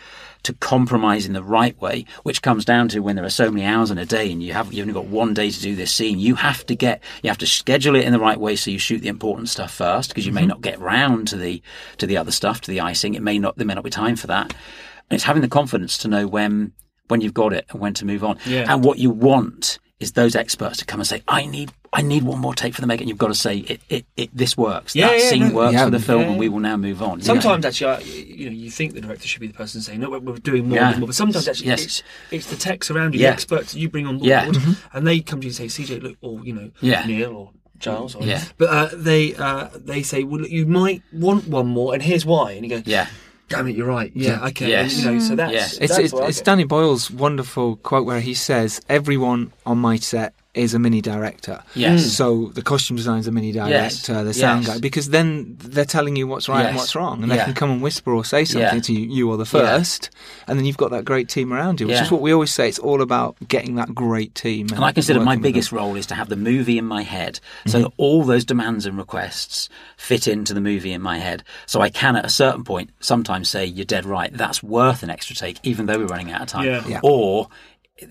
[0.43, 3.65] to compromise in the right way, which comes down to when there are so many
[3.65, 5.93] hours in a day and you have you've only got one day to do this
[5.93, 8.71] scene, you have to get you have to schedule it in the right way so
[8.71, 11.61] you shoot the important stuff first because you may not get round to the
[11.97, 13.13] to the other stuff, to the icing.
[13.13, 14.51] It may not there may not be time for that.
[14.51, 16.73] And it's having the confidence to know when
[17.07, 18.39] when you've got it and when to move on.
[18.45, 18.73] Yeah.
[18.73, 22.23] And what you want is those experts to come and say, I need I need
[22.23, 24.57] one more take for the make, and you've got to say it, it, it this
[24.57, 24.95] works.
[24.95, 27.01] Yeah, that yeah, scene no, works yeah, for the film, and we will now move
[27.01, 27.21] on.
[27.21, 30.19] Sometimes actually, you know, you think the director should be the person saying, "No, we're,
[30.19, 31.83] we're doing more, more." But sometimes actually, Yes.
[31.83, 34.29] it's, it's the techs around you, the experts you bring on board.
[34.29, 34.97] Mm-hmm.
[34.97, 36.71] and they come to you and say, "CJ, look," or you know.
[36.81, 38.15] Niall or Charles.
[38.15, 38.43] or, Yeah.
[38.57, 42.25] But uh, they uh, they say, "Well, look, you might want one more, and here's
[42.25, 43.07] why." And you go, Yeah.
[43.51, 44.11] Damn it, you're right.
[44.15, 45.03] Yeah, okay." Yes.
[45.03, 45.77] You know, so that's Yes.
[45.77, 49.77] It's that's it's, where I it's Danny Boyle's wonderful quote where he says, "Everyone on
[49.77, 52.05] my set is a mini director." Yes.
[52.11, 54.03] So the costume designer's a mini Yes.
[54.03, 54.73] director, the sound Yes.
[54.75, 57.37] guy, because then they're telling you what's right and what's wrong, and Yeah.
[57.39, 58.81] they can come and whisper or say something Yeah.
[58.81, 59.77] to you, you or the Yeah.
[59.77, 60.09] first,
[60.47, 62.03] and then you've got that great team around you, which Yeah.
[62.03, 62.67] is what we always say.
[62.67, 64.67] It's all about getting that great team.
[64.73, 65.51] And I consider my working them.
[65.53, 67.39] biggest role is to have the movie in my head.
[67.67, 67.87] So Mm-hmm.
[67.97, 71.43] all those demands and requests fit into the movie in my head.
[71.65, 75.09] So I can at a certain point sometimes say, you're dead right, that's worth an
[75.09, 76.65] extra take, even though we're running out of time.
[76.65, 76.83] Yeah.
[76.87, 76.99] Yeah.
[77.03, 77.47] Or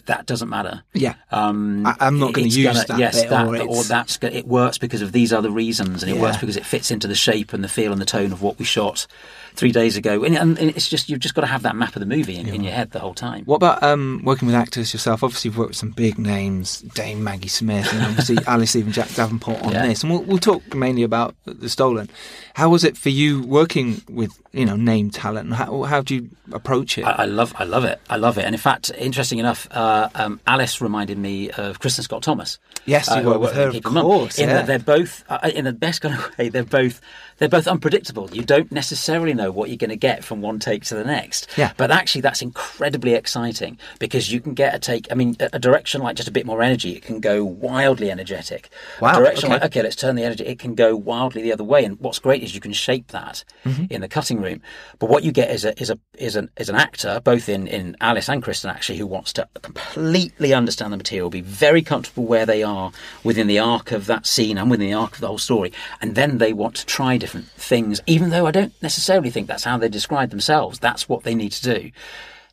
[0.07, 0.83] that doesn't matter.
[0.95, 1.15] Yeah.
[1.31, 4.79] Um, I- I'm not gonna it's use that Yes, that, or or, that's it works
[4.79, 7.63] because of these other reasons, and it works because it fits into the shape and
[7.65, 9.07] the feel and the tone of what we shot
[9.55, 10.23] three days ago.
[10.23, 12.49] And, and it's just you've just got to have that map of the movie in,
[12.49, 13.45] in your head the whole time.
[13.47, 15.23] What about um, working with actors yourself?
[15.25, 19.09] Obviously, you've worked with some big names, Dame Maggie Smith, and obviously Alice, even Jack
[19.15, 19.87] Davenport on Yeah.
[19.87, 20.03] this.
[20.05, 22.09] And we'll, we'll talk mainly about the Stolen.
[22.55, 25.53] How was it for you working with you know name talent?
[25.53, 27.05] How how do you approach it?
[27.05, 28.45] I, I love, I love it, I love it.
[28.45, 32.59] And in fact, interesting enough, uh, um, Alice reminded me of Kristin Scott Thomas.
[32.87, 34.55] Yes, you uh, I with her, of course, In yeah.
[34.57, 37.01] that they're both, uh, in the best kind of way, they're both,
[37.39, 38.29] they're both unpredictable.
[38.33, 41.47] You don't necessarily know what you're going to get from one take to the next.
[41.57, 41.73] Yeah.
[41.77, 45.07] But actually, that's incredibly exciting because you can get a take.
[45.13, 48.11] I mean, a, a direction like just a bit more energy, it can go wildly
[48.11, 48.71] energetic.
[49.01, 49.55] Wow, A direction okay.
[49.61, 50.45] like okay, let's turn the energy.
[50.47, 51.85] It can go wildly the other way.
[51.85, 53.85] And what's great is you can shape that Mm-hmm.
[53.91, 54.61] in the cutting room.
[54.99, 57.67] But what you get is a is a is an is an actor, both in
[57.67, 62.25] in Alice and Kristen, actually, who wants to completely understand the material, be very comfortable
[62.25, 62.93] where they are
[63.25, 66.15] within the arc of that scene and within the arc of the whole story, and
[66.15, 69.79] then they want to try different things, even though I don't necessarily think that's how
[69.79, 70.79] they describe themselves.
[70.79, 71.91] That's what they need to do.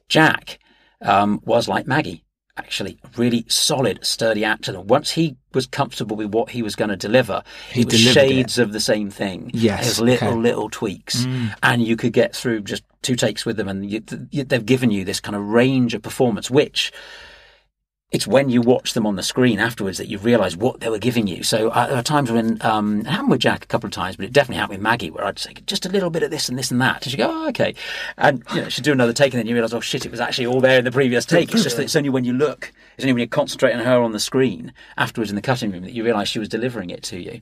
[0.08, 0.60] Jack
[1.02, 2.24] um, was like Maggie,
[2.58, 4.74] actually, really solid, sturdy actor.
[4.76, 7.95] And once he was comfortable with what he was going to deliver, He it was
[8.03, 8.30] delivered it.
[8.30, 9.51] shades of the same thing.
[9.53, 10.38] Yes, his little, okay.
[10.38, 10.41] Mm.
[10.43, 11.26] little tweaks.
[11.64, 14.01] And you could get through just two takes with them, and you,
[14.43, 16.91] they've given you this kind of range of performance, which
[18.12, 20.97] it's when you watch them on the screen afterwards that you realise what they were
[20.97, 21.43] giving you.
[21.43, 24.16] So uh, there are times when um, it happened with Jack a couple of times,
[24.16, 26.47] but it definitely happened with Maggie, where I'd say just a little bit of this
[26.47, 27.76] and this and that, and she'd go, "Oh, okay,"
[28.18, 30.22] and you know she'd do another take, and then you realise, "Oh shit, it was
[30.22, 32.72] actually all there in the previous take." It's just that it's only when you look,
[32.95, 35.84] it's only when you concentrate on her on the screen afterwards in the cutting room
[35.84, 37.41] that you realise she was delivering it to you.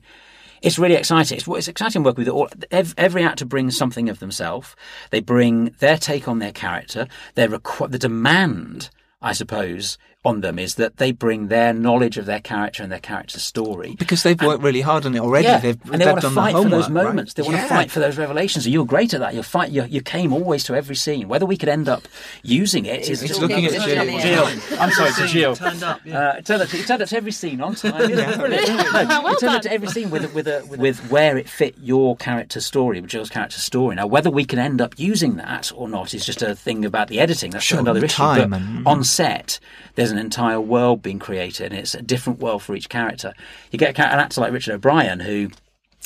[0.62, 1.38] it's really exciting.
[1.38, 2.48] It's, it's exciting work with all.
[2.72, 4.74] Every actor brings something of themselves.
[5.10, 7.06] They bring their take on their character.
[7.34, 8.90] Their requ- the demand,
[9.22, 9.96] I suppose,
[10.26, 13.94] on them is that they bring their knowledge of their character and their character story.
[13.98, 15.46] Because they've worked really hard on it already.
[15.46, 17.04] Yeah, They've, and they they've want to done the fight for those homework, right?
[17.10, 17.34] moments.
[17.34, 17.62] They want Yeah.
[17.62, 18.66] to fight for those revelations.
[18.66, 19.34] And you're great at that.
[19.34, 19.70] You fight.
[19.70, 21.28] You, you came always to every scene.
[21.28, 22.02] Whether we could end up
[22.42, 24.20] using it is He's just looking at Jill.
[24.20, 24.46] Jill.
[24.80, 25.56] I'm sorry, to Jill.
[25.56, 26.18] Turned up, yeah.
[26.30, 26.74] Uh, it turned up.
[26.74, 28.10] It turned up to every scene on time.
[28.10, 28.68] Yeah, brilliant.
[28.68, 31.36] No, Well it turned up to every scene with a, with a, with, with where
[31.38, 33.94] it fit your character story, with Jill's character story.
[33.96, 37.08] Now, whether we can end up using that or not is just a thing about
[37.08, 37.50] the editing.
[37.52, 38.16] That's Sure, another issue.
[38.16, 39.58] time But and- on set,
[39.96, 43.34] there's an entire world being created, and it's a different world for each character.
[43.72, 45.50] You get an actor like Richard O'Brien who.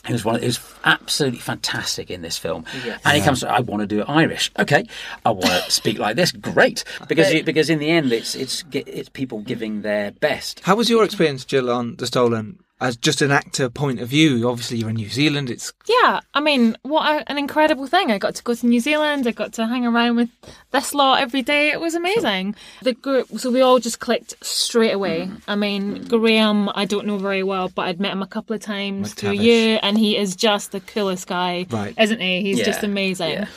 [0.07, 0.36] He was one.
[0.36, 2.64] Of, he was absolutely fantastic in this film,
[3.05, 3.41] and he comes.
[3.41, 4.51] To I want to do it Irish.
[4.59, 4.86] Okay,
[5.26, 6.32] I want to speak like this.
[6.32, 10.61] Great, because you, because in the end, it's it's it's people giving their best.
[10.61, 12.61] How was your experience, Jill, on The Stolen?
[12.82, 15.50] As just an actor point of view, obviously you're in New Zealand.
[15.50, 18.10] It's Yeah, I mean, what a, an incredible thing!
[18.10, 19.26] I got to go to New Zealand.
[19.26, 20.30] I got to hang around with
[20.70, 21.68] this lot every day.
[21.70, 22.54] It was amazing.
[22.82, 25.26] The group, so we all just clicked straight away.
[25.26, 25.42] Mm.
[25.46, 28.62] I mean, Graham, I don't know very well, but I'd met him a couple of
[28.62, 29.42] times through McTavish.
[29.42, 31.94] you, and he is just the coolest guy, Right.
[31.98, 32.40] isn't he?
[32.40, 33.32] He's Yeah, just amazing.
[33.32, 33.48] yeah.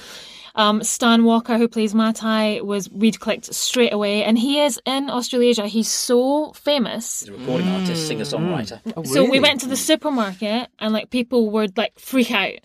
[0.55, 5.09] Um, Stan Walker, who plays Matai, was we'd clicked straight away, and he is in
[5.09, 5.65] Australasia.
[5.67, 7.21] He's so famous.
[7.21, 8.79] He's a recording artist, singer songwriter.
[8.95, 12.59] oh, So we went to the supermarket and like people would like freak out.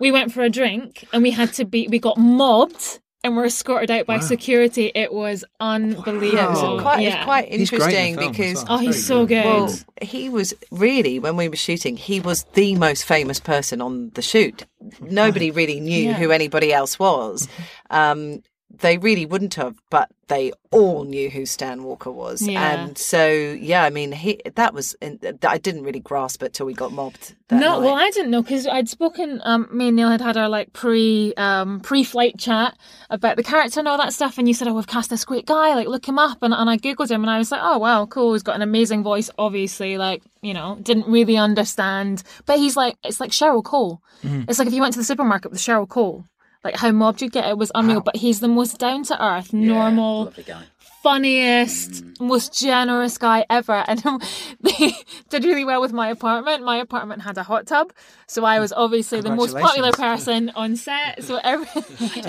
[0.00, 3.38] We went for a drink and we had to be we got mobbed and we
[3.40, 4.92] were escorted out by security.
[4.94, 6.22] It was unbelievable.
[6.32, 7.16] Yeah, it was quite, Yeah.
[7.16, 8.66] it's quite He's great in the interesting because well.
[8.74, 9.44] Oh, he's so good.
[9.44, 14.10] Well, he was really when we were shooting, he was the most famous person on
[14.14, 14.64] the shoot.
[15.00, 16.12] Nobody really knew Yeah.
[16.12, 17.48] who anybody else was.
[17.90, 18.42] Um,
[18.80, 22.42] they really wouldn't have, but they all knew who Stan Walker was.
[22.42, 22.84] Yeah.
[22.84, 26.74] And so, yeah, I mean, he that was I didn't really grasp it till we
[26.74, 27.34] got mobbed.
[27.48, 27.86] That no, night.
[27.86, 29.40] well, I didn't know because I'd spoken.
[29.44, 32.76] Um, me and Niall had had our like pre um, pre flight chat
[33.10, 35.46] about the character and all that stuff, and you said, "Oh, we've cast this great
[35.46, 35.74] guy.
[35.74, 38.06] Like, look him up." And, and I googled him, and I was like, "Oh, wow,
[38.06, 38.32] cool.
[38.32, 39.30] He's got an amazing voice.
[39.38, 44.00] Obviously, like, you know, didn't really understand, but he's like, it's like Cheryl Cole.
[44.48, 46.24] It's like if you went to the supermarket with Cheryl Cole."
[46.64, 48.00] Like how mobbed you get, it was unreal.
[48.00, 50.64] But he's the most down to earth, normal, lovely guy.
[51.04, 53.84] Funniest, most generous guy ever.
[53.86, 54.00] And
[54.60, 54.92] they
[55.28, 56.64] did really well with my apartment.
[56.64, 57.92] My apartment had a hot tub,
[58.26, 61.22] so I was obviously the most popular person on set.
[61.22, 61.66] So every,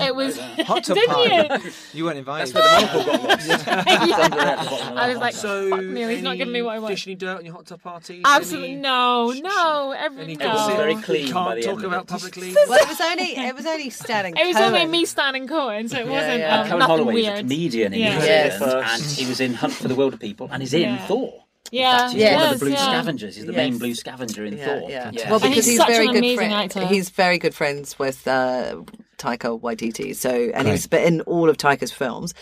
[0.06, 1.64] it was hot tub didn't party.
[1.66, 1.72] you?
[1.94, 2.54] You weren't invited.
[3.76, 6.92] I was like, So, fuck me, he's not giving me what I want.
[6.92, 8.20] Fish any dirt on your hot tub party?
[8.24, 10.46] Absolutely Any- no, no, every Any no.
[10.46, 10.76] gossip?
[10.76, 12.08] Very clean You can't the talk end about it.
[12.08, 12.54] publicly.
[12.68, 14.74] well, it was only it was only Stan and It was Cohen.
[14.74, 16.60] only me standing Cohen, so it wasn't yeah.
[16.60, 17.38] um, Cohen nothing Holloway is a weird.
[17.40, 18.18] comedian in Yeah.
[18.26, 18.58] Yes.
[18.70, 21.06] Zealand, and he was in Hunt for the Wilderpeople, and he's in Yeah.
[21.06, 21.42] Thor.
[21.72, 22.84] Yeah, He's one of the blue yeah.
[22.84, 23.34] scavengers.
[23.34, 24.88] He's the main blue scavenger in Yeah, Thor.
[24.90, 25.10] yeah.
[25.12, 25.24] Yeah.
[25.30, 26.52] Well, And because he's he's, such very an good amazing friend.
[26.54, 26.86] actor.
[26.86, 28.76] He's very good friends with uh,
[29.18, 30.14] Taika Waititi.
[30.14, 32.34] So, and he's been in all of Taika's films.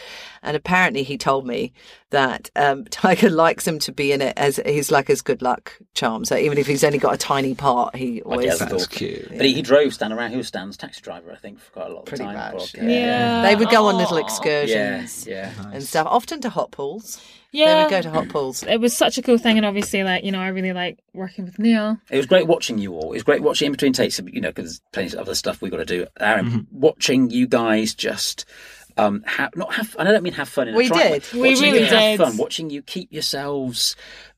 [0.43, 1.73] And apparently, he told me
[2.15, 5.73] that um, Taika likes him to be in it as he's like his good luck
[5.95, 6.25] charm.
[6.25, 8.47] So even if he's only got a tiny part, he always.
[8.47, 8.87] guess That's Thor.
[8.87, 9.29] cute.
[9.31, 10.31] But he, he drove Stan around.
[10.33, 12.35] He was Stan's taxi driver, I think, for quite a lot of Pretty time.
[12.35, 13.43] much, Well, Yeah.
[13.43, 14.21] They would go on little Aw.
[14.21, 15.53] yeah, excursions yeah.
[15.73, 17.21] and stuff, often to hot pools.
[17.53, 17.83] Yeah, they Yeah.
[17.85, 18.65] would go to hot pools.
[18.65, 21.45] It was such a cool thing, and obviously, like you know, I really like working
[21.45, 21.99] with Niall.
[22.11, 23.11] It was great watching you all.
[23.13, 25.63] It was great watching in between takes, you know, because there's plenty of other stuff
[25.63, 26.07] we've got to do.
[26.19, 26.61] Aaron, Mm-hmm.
[26.81, 28.45] watching you guys just
[28.97, 29.95] um, have not have.
[29.99, 30.69] I don't mean have fun.
[30.69, 31.19] In We a trite way.
[31.21, 31.33] did.
[31.33, 32.19] We Watching really did.
[32.19, 32.37] fun.
[32.37, 33.97] Watching you keep yourselves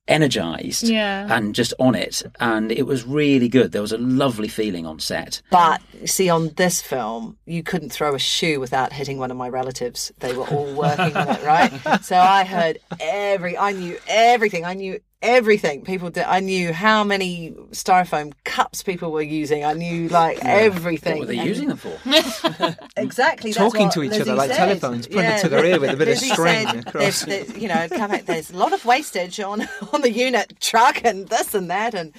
[0.09, 1.27] energized Yeah.
[1.37, 5.01] and just on it and it was really good there was a lovely feeling on
[5.01, 9.37] set But see, on this film, you couldn't throw a shoe without hitting one of
[9.37, 10.13] my relatives.
[10.21, 11.73] They were all working on it, right?
[12.05, 14.65] So I heard every, I knew everything.
[14.65, 16.25] I knew everything people did.
[16.25, 19.65] I knew how many styrofoam cups people were using.
[19.65, 21.15] I knew like everything.
[21.19, 21.99] what were they And- using them for
[22.97, 23.53] Exactly.
[23.53, 24.59] Talking to each Lizzie other like said.
[24.59, 27.25] telephones, putting it to their ear with a bit of string said across.
[27.25, 29.63] there's- there- you know, come back, there's a lot of wastage on
[29.93, 32.13] on the unit truck and this and that, and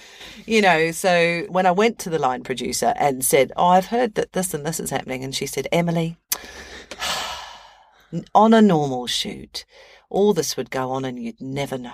[0.45, 0.91] you know.
[0.91, 4.53] So when I went to the line producer and said, "Oh, I've heard that this
[4.53, 6.17] and this is happening," and she said, "Emily,
[8.33, 9.65] on a normal shoot."
[10.09, 11.91] All this would go on, and you'd never know.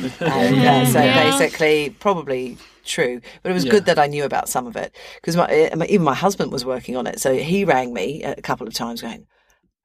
[0.00, 1.14] And uh, so Yeah.
[1.30, 3.20] basically, probably true.
[3.42, 6.04] But it was good that I knew about some of it because my, uh, even
[6.04, 7.20] my husband was working on it.
[7.20, 9.26] So he rang me a couple of times going,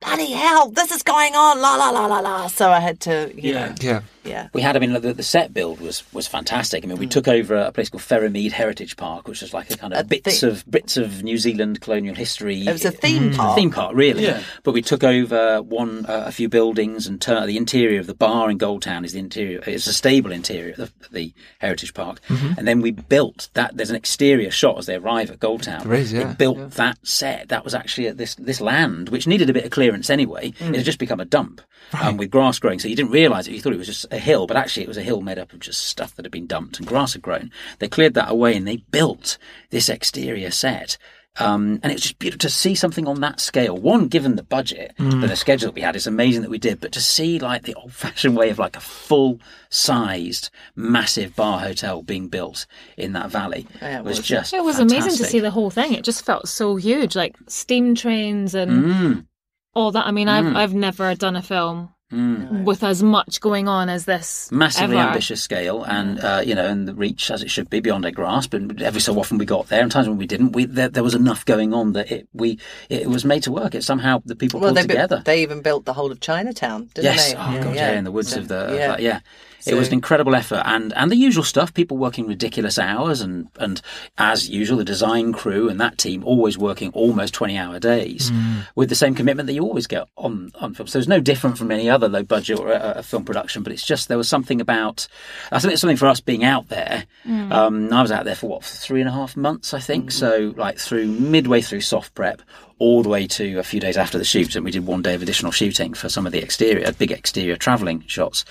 [0.02, 2.47] bloody hell, this is going on, la la la la la.
[2.47, 3.68] So I had to, you Yeah.
[3.70, 4.02] know, Yeah.
[4.26, 4.50] Yeah.
[4.54, 6.84] We had, I mean, the, the set build was was fantastic.
[6.84, 9.78] I mean, we took over a place called Ferrymead Heritage Park, which was like a
[9.78, 12.68] kind of A bits thi- of bits of New Zealand colonial history.
[12.68, 13.58] It was a theme A park.
[13.58, 14.24] theme park, really.
[14.26, 14.43] Yeah.
[14.64, 18.14] But we took over one, uh, a few buildings, and tur- the interior of the
[18.14, 19.64] bar in Goldtown is the interior.
[19.66, 22.54] It's a stable interior of the, the Heritage Park, Mm-hmm.
[22.60, 23.78] and then we built that.
[23.78, 25.84] There's an exterior shot as they arrive at Goldtown.
[25.84, 26.66] There is, yeah, They built yeah.
[26.72, 27.47] that set.
[27.50, 30.52] That was actually at this this land, which needed a bit of clearance anyway.
[30.60, 30.70] Mm.
[30.70, 31.62] It had just become a dump
[32.02, 33.54] um, with grass growing, so you didn't realise it.
[33.54, 35.52] You thought it was just a hill, but actually it was a hill made up
[35.54, 37.50] of just stuff that had been dumped and grass had grown.
[37.80, 39.38] They cleared that away and they built
[39.72, 40.98] this exterior set.
[41.40, 43.78] Um, and it was just beautiful to see something on that scale.
[43.78, 45.14] One, given the budget Mm.
[45.22, 46.82] and the schedule that we had, it's amazing that we did.
[46.82, 52.28] But to see like the old-fashioned way of like a full-sized, massive bar hotel being
[52.28, 52.66] built
[52.98, 54.28] in that valley Yeah, it was, was.
[54.28, 55.94] just It was amazing to see the whole thing.
[55.94, 59.26] It just felt so huge, like steam trains and Mm,
[59.74, 60.06] all that.
[60.06, 60.56] I mean, I've Mm.
[60.56, 62.64] I've never done a film mm.
[62.64, 64.50] with as much going on as this.
[64.52, 65.10] massively ever.
[65.10, 68.12] ambitious scale and uh, you know and the reach as it should be beyond our
[68.12, 70.90] grasp and every so often we got there and times when we didn't we there,
[70.90, 72.58] there was enough going on that it we
[72.90, 75.42] it was made to work it somehow the people Well, pulled they, bu- together they
[75.44, 77.38] even built the whole of Chinatown, didn't yes they?
[77.40, 79.20] oh god yeah, in the woods So, of the of that, yeah
[79.66, 83.47] it was an incredible effort and and the usual stuff people working ridiculous hours and
[83.60, 83.82] and
[84.18, 88.60] as usual the design crew and that team always working almost 20 hour days hmm.
[88.76, 90.88] with the same commitment that you always get on on film.
[90.88, 93.74] So it's no different from any other low budget or a, a film production but
[93.74, 95.07] it's just there was something about
[95.51, 97.05] I think it's something for us being out there.
[97.24, 97.51] Hmm.
[97.51, 100.05] Um, I was out there for what three and a half months I think?
[100.05, 100.10] Hmm.
[100.10, 102.41] So like through midway through soft prep
[102.80, 105.14] all the way to a few days after the shoot, and we did one day
[105.14, 108.46] of additional shooting for some of the exterior, big exterior travelling shots.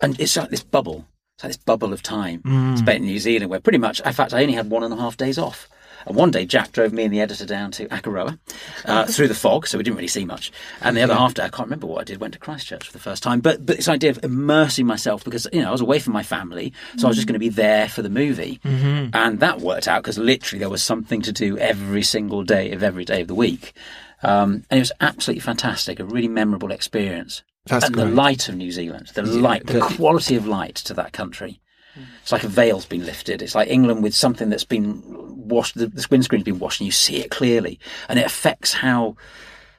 [0.00, 1.06] And it's like this bubble,
[1.36, 2.40] it's like this bubble of time
[2.76, 2.96] spent mm.
[2.96, 5.16] in New Zealand, where pretty much, in fact, I only had one and a half
[5.16, 5.68] days off.
[6.06, 8.38] And one day, Jack drove me and the editor down to Akaroa
[8.84, 10.52] uh, through the fog, so we didn't really see much.
[10.80, 12.20] And the other half day, I can't remember what I did.
[12.20, 15.46] Went to Christchurch for the first time, but but this idea of immersing myself because
[15.52, 17.48] you know I was away from my family, so I was just going to be
[17.48, 21.58] there for the movie, and that worked out because literally there was something to do
[21.58, 23.72] every single day of every day of the week,
[24.22, 27.42] um, and it was absolutely fantastic, a really memorable experience.
[27.66, 30.94] That's and the light of New Zealand, the light, the the- quality of light to
[30.94, 31.60] that country.
[32.22, 33.42] It's like a veil's been lifted.
[33.42, 35.76] It's like England with something that's been washed.
[35.76, 37.78] The, the windscreen's been washed, and you see it clearly,
[38.08, 39.16] and it affects how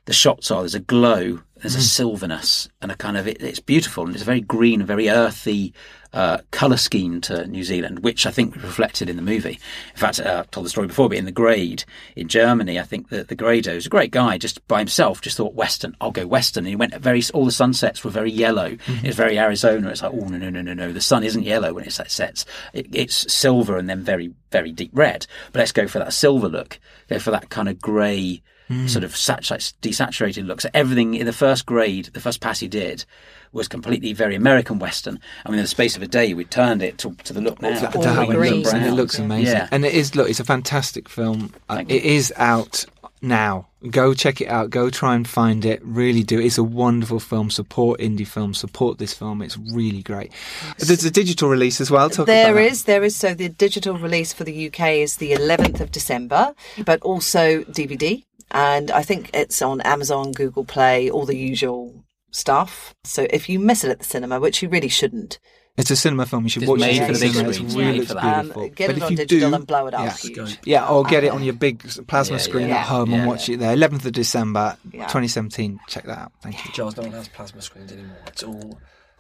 [0.06, 0.62] the shots are.
[0.62, 4.24] There's a glow, there's a silverness, and a kind of it, it's beautiful, and it's
[4.24, 5.74] a very green, very earthy
[6.14, 9.60] uh, color scheme to New Zealand, which I think was reflected in the movie.
[9.94, 11.84] In fact, uh, I've told the story before, but in the grade
[12.16, 15.38] in Germany, I think that the grader was a great guy, just by himself, just
[15.38, 15.96] thought Western.
[16.02, 17.22] I'll go Western, and he went very.
[17.34, 18.78] All the sunsets were very yellow.
[18.88, 19.90] It was very Arizona.
[19.90, 22.46] It's like, oh no no no no no, the sun isn't yellow when it sets.
[22.74, 25.28] It, it's silver and then very very deep red.
[25.52, 26.80] But let's go for that silver look.
[27.10, 27.80] Go for that kind of
[28.70, 29.42] grey sort of sat-
[29.82, 30.62] desaturated look.
[30.62, 33.04] So everything in the first grade, the first pass he did,
[33.52, 35.20] was completely very American Western.
[35.46, 37.62] I mean, in the space of a day, we turned it to, to the look
[37.62, 37.80] now.
[37.80, 38.54] to all how the it green.
[38.62, 39.56] looks, and it looks amazing.
[39.56, 39.68] Yeah.
[39.72, 41.52] And it is look, it's a fantastic film.
[41.68, 42.86] Uh, it is out
[43.24, 43.68] now.
[43.90, 44.70] Go check it out.
[44.70, 45.80] Go try and find it.
[45.84, 46.38] Really do.
[46.40, 47.50] It's a wonderful film.
[47.50, 48.58] Support indie films.
[48.60, 49.42] Support this film.
[49.42, 50.32] It's really great.
[50.78, 52.10] There's a digital release as well.
[52.10, 52.72] Talk There about that.
[52.72, 53.16] is, there is.
[53.16, 56.54] So the digital release for the UK is the 11th of December,
[56.86, 58.24] but also DVD.
[58.52, 62.94] And I think it's on Amazon, Google Play, all the usual stuff.
[63.04, 65.40] So if you miss it at the cinema, which you really shouldn't,
[65.78, 66.44] It's a cinema film.
[66.44, 66.98] You should It's watch it.
[66.98, 67.54] for in the big cinema.
[67.54, 67.66] screen.
[67.66, 68.42] It's It's really made for that.
[68.42, 68.64] beautiful.
[68.64, 70.18] Um, get but it if on you digital do, and blow it up yeah.
[70.18, 70.58] huge.
[70.66, 72.78] Yeah, or get it on your big plasma Yeah, screen yeah.
[72.80, 73.28] at home and Yeah.
[73.28, 73.74] watch it there.
[73.76, 75.06] 11th of December, Yeah.
[75.08, 75.80] 2017.
[75.88, 76.32] Check that out.
[76.44, 76.72] Thank you.
[76.74, 78.18] Giles, no one has plasma screens anymore.
[78.28, 78.80] It's all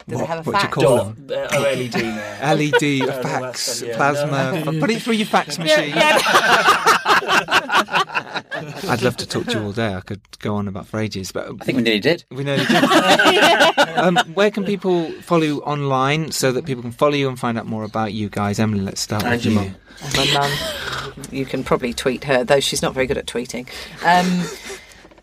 [0.10, 0.74] Do they have a what do you fact?
[0.74, 1.28] call them?
[1.32, 2.53] uh, LED now.
[2.53, 4.62] LED, No, no, fax, that's- yeah, plasma.
[4.72, 4.80] no.
[4.80, 5.93] Put it through your fax machine.
[8.89, 9.93] I'd love to talk to you all day.
[9.93, 12.24] I could go on about for ages, but I think we nearly did.
[12.32, 12.84] we nearly did.
[13.97, 17.57] um, where can people follow you online so that people can follow you and find
[17.57, 18.60] out more about you guys?
[18.60, 19.60] Emily, let's start And with your you.
[19.60, 19.76] mum.
[20.16, 23.68] My mum, you can probably tweet her, though she's not very good at tweeting.
[24.03, 24.45] Um,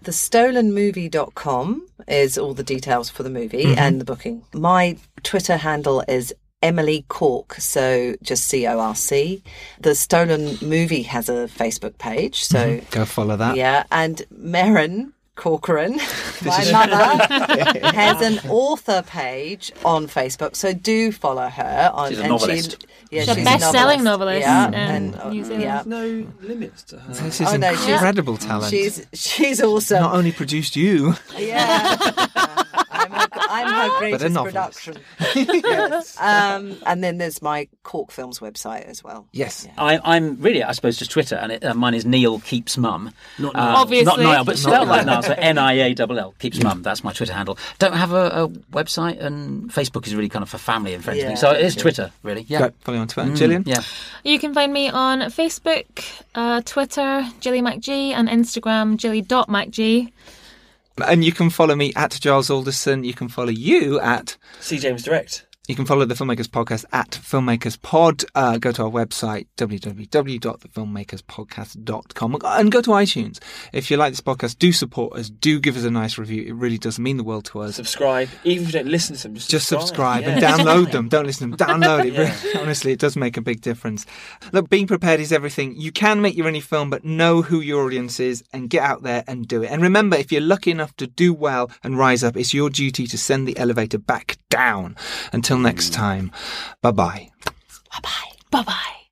[0.06, 3.78] the stolenmovie.com is all the details for the movie mm-hmm.
[3.78, 4.44] and the booking.
[4.54, 6.32] My Twitter handle is
[6.62, 9.42] Emily Cork, so just C O R C.
[9.80, 12.86] The Stolen Movie has a Facebook page, so mm-hmm.
[12.92, 13.56] Go follow that.
[13.56, 15.96] yeah, and Merryn Corcoran,
[16.44, 21.90] my mother, has an author page on Facebook, so do follow her.
[21.94, 22.70] On, She's a and novelist.
[22.82, 25.62] She, yeah, She's a best-selling novelist Yeah, in and uh, New Zealand.
[25.62, 27.12] yeah, No limits to her.
[27.12, 28.70] This is Oh, no, she's- incredible talent.
[28.70, 30.00] she's she's awesome.
[30.02, 31.96] Not only produced you, Yeah.
[33.76, 34.96] I'm, her, but a greatest production.
[35.36, 36.20] Yes.
[36.20, 39.26] um, and then there's my Cork Films website as well.
[39.32, 39.66] Yes.
[39.78, 43.12] I, I'm really, I suppose, just Twitter, and it, uh, mine is Neil Keeps Mum.
[43.38, 43.72] Not Uh, Niall.
[43.72, 44.24] Not Obviously.
[44.24, 45.22] Niall, but spelled like Niall.
[45.22, 45.22] Niall.
[45.22, 46.82] So N I A L L Keeps Mum.
[46.82, 47.58] That's my Twitter handle.
[47.78, 51.20] Don't have a, a website, and Facebook is really kind of for family and friends.
[51.22, 51.74] Yeah, so it is.
[51.76, 52.44] Twitter, really.
[52.48, 52.58] Yeah.
[52.58, 53.30] Go, follow me on Twitter.
[53.30, 53.62] Mm, Gillian?
[53.66, 53.82] Yeah.
[54.24, 55.86] You can find me on Facebook,
[56.34, 60.12] uh, Twitter, Gilly MacG, and Instagram, Jilly.MacG.
[61.04, 63.04] And you can follow me at Giles Alderson.
[63.04, 65.45] You can follow you at C James Direct.
[65.68, 68.24] You can follow the Filmmakers Podcast at Filmmakers Pod.
[68.36, 73.40] Uh, go to our website, www.thefilmmakerspodcast.com, and go to iTunes.
[73.72, 75.28] If you like this podcast, do support us.
[75.28, 76.44] Do give us a nice review.
[76.44, 77.74] It really does mean the world to us.
[77.74, 78.28] Subscribe.
[78.44, 80.34] Even if you don't listen to them, just, Just subscribe Yeah.
[80.34, 81.08] and download them.
[81.08, 81.80] Don't listen to them.
[81.80, 82.12] Download it.
[82.16, 84.06] Really, honestly, it does make a big difference.
[84.52, 85.74] Look, being prepared is everything.
[85.76, 89.02] You can make your own film, but know who your audience is and get out
[89.02, 89.70] there and do it.
[89.72, 93.08] And remember, if you're lucky enough to do well and rise up, it's your duty
[93.08, 94.94] to send the elevator back down.
[95.32, 96.30] Until next time,
[96.82, 97.30] bye bye.
[97.44, 98.32] bye bye.
[98.50, 99.05] Bye bye.